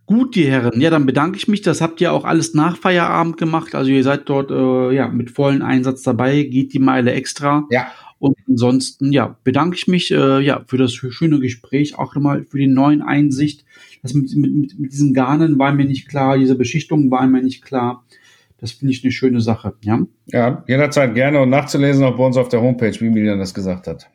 Gut, 0.05 0.35
die 0.35 0.45
Herren. 0.49 0.79
Ja, 0.79 0.89
dann 0.89 1.05
bedanke 1.05 1.37
ich 1.37 1.49
mich. 1.49 1.61
Das 1.61 1.81
habt 1.81 1.99
ihr 1.99 2.13
auch 2.13 2.23
alles 2.23 2.53
nach 2.53 2.77
Feierabend 2.77 3.35
gemacht. 3.35 3.75
Also 3.75 3.91
ihr 3.91 4.03
seid 4.03 4.29
dort 4.29 4.51
äh, 4.51 4.95
ja 4.95 5.09
mit 5.09 5.31
vollen 5.31 5.61
Einsatz 5.61 6.01
dabei. 6.01 6.43
Geht 6.43 6.73
die 6.73 6.79
Meile 6.79 7.11
extra. 7.11 7.65
Ja. 7.69 7.87
Und 8.17 8.37
ansonsten, 8.47 9.11
ja, 9.11 9.37
bedanke 9.43 9.75
ich 9.75 9.87
mich 9.87 10.11
äh, 10.11 10.39
ja 10.39 10.63
für 10.65 10.77
das 10.77 10.93
schöne 10.93 11.39
Gespräch, 11.41 11.99
auch 11.99 12.15
nochmal 12.15 12.45
für 12.45 12.57
die 12.57 12.67
neuen 12.67 13.01
Einsicht. 13.01 13.65
Das 14.01 14.13
mit, 14.13 14.35
mit, 14.35 14.79
mit 14.79 14.91
diesen 14.91 15.13
Garnen 15.13 15.59
war 15.59 15.73
mir 15.73 15.85
nicht 15.85 16.07
klar, 16.07 16.37
diese 16.37 16.55
Beschichtung 16.55 17.11
war 17.11 17.27
mir 17.27 17.41
nicht 17.41 17.63
klar. 17.63 18.03
Das 18.59 18.71
finde 18.71 18.93
ich 18.93 19.03
eine 19.03 19.11
schöne 19.11 19.39
Sache, 19.39 19.73
ja. 19.81 19.99
Ja, 20.27 20.63
jederzeit 20.67 21.13
gerne 21.13 21.41
und 21.41 21.49
nachzulesen 21.49 22.03
auch 22.03 22.17
bei 22.17 22.25
uns 22.25 22.37
auf 22.37 22.49
der 22.49 22.61
Homepage, 22.61 22.99
wie 22.99 23.09
Milian 23.09 23.39
das 23.39 23.53
gesagt 23.53 23.87
hat. 23.87 24.09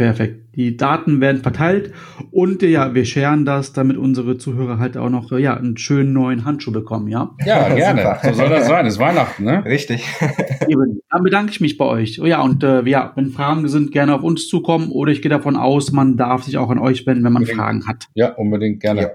Perfekt. 0.00 0.56
Die 0.56 0.78
Daten 0.78 1.20
werden 1.20 1.42
verteilt 1.42 1.92
und 2.30 2.62
ja, 2.62 2.94
wir 2.94 3.04
scheren 3.04 3.44
das, 3.44 3.74
damit 3.74 3.98
unsere 3.98 4.38
Zuhörer 4.38 4.78
halt 4.78 4.96
auch 4.96 5.10
noch 5.10 5.30
ja, 5.32 5.54
einen 5.54 5.76
schönen 5.76 6.14
neuen 6.14 6.46
Handschuh 6.46 6.72
bekommen, 6.72 7.08
ja? 7.08 7.32
Ja, 7.44 7.68
gerne. 7.74 8.18
so 8.22 8.32
soll 8.32 8.48
das 8.48 8.66
sein. 8.66 8.86
Es 8.86 8.94
ist 8.94 8.98
Weihnachten, 8.98 9.44
ne? 9.44 9.62
Richtig. 9.62 10.02
Eben. 10.68 11.02
Dann 11.10 11.22
bedanke 11.22 11.52
ich 11.52 11.60
mich 11.60 11.76
bei 11.76 11.84
euch. 11.84 12.18
Oh 12.18 12.24
ja, 12.24 12.40
und 12.40 12.64
äh, 12.64 12.80
ja, 12.84 13.12
wenn 13.14 13.28
Fragen 13.28 13.68
sind, 13.68 13.92
gerne 13.92 14.14
auf 14.14 14.22
uns 14.22 14.48
zukommen 14.48 14.90
oder 14.90 15.12
ich 15.12 15.20
gehe 15.20 15.30
davon 15.30 15.54
aus, 15.54 15.92
man 15.92 16.16
darf 16.16 16.44
sich 16.44 16.56
auch 16.56 16.70
an 16.70 16.78
euch 16.78 17.06
wenden, 17.06 17.22
wenn 17.22 17.34
man 17.34 17.42
unbedingt. 17.42 17.60
Fragen 17.60 17.86
hat. 17.86 18.06
Ja, 18.14 18.32
unbedingt 18.36 18.80
gerne. 18.80 19.02
Ja. 19.02 19.10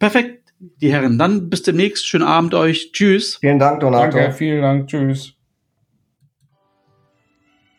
Perfekt, 0.00 0.52
die 0.58 0.92
Herren. 0.92 1.16
Dann 1.16 1.48
bis 1.48 1.62
demnächst. 1.62 2.08
Schönen 2.08 2.24
Abend 2.24 2.54
euch. 2.54 2.90
Tschüss. 2.90 3.36
Vielen 3.36 3.60
Dank, 3.60 3.78
Donato. 3.78 4.18
Danke, 4.18 4.32
vielen 4.32 4.62
Dank. 4.62 4.88
Tschüss. 4.88 5.33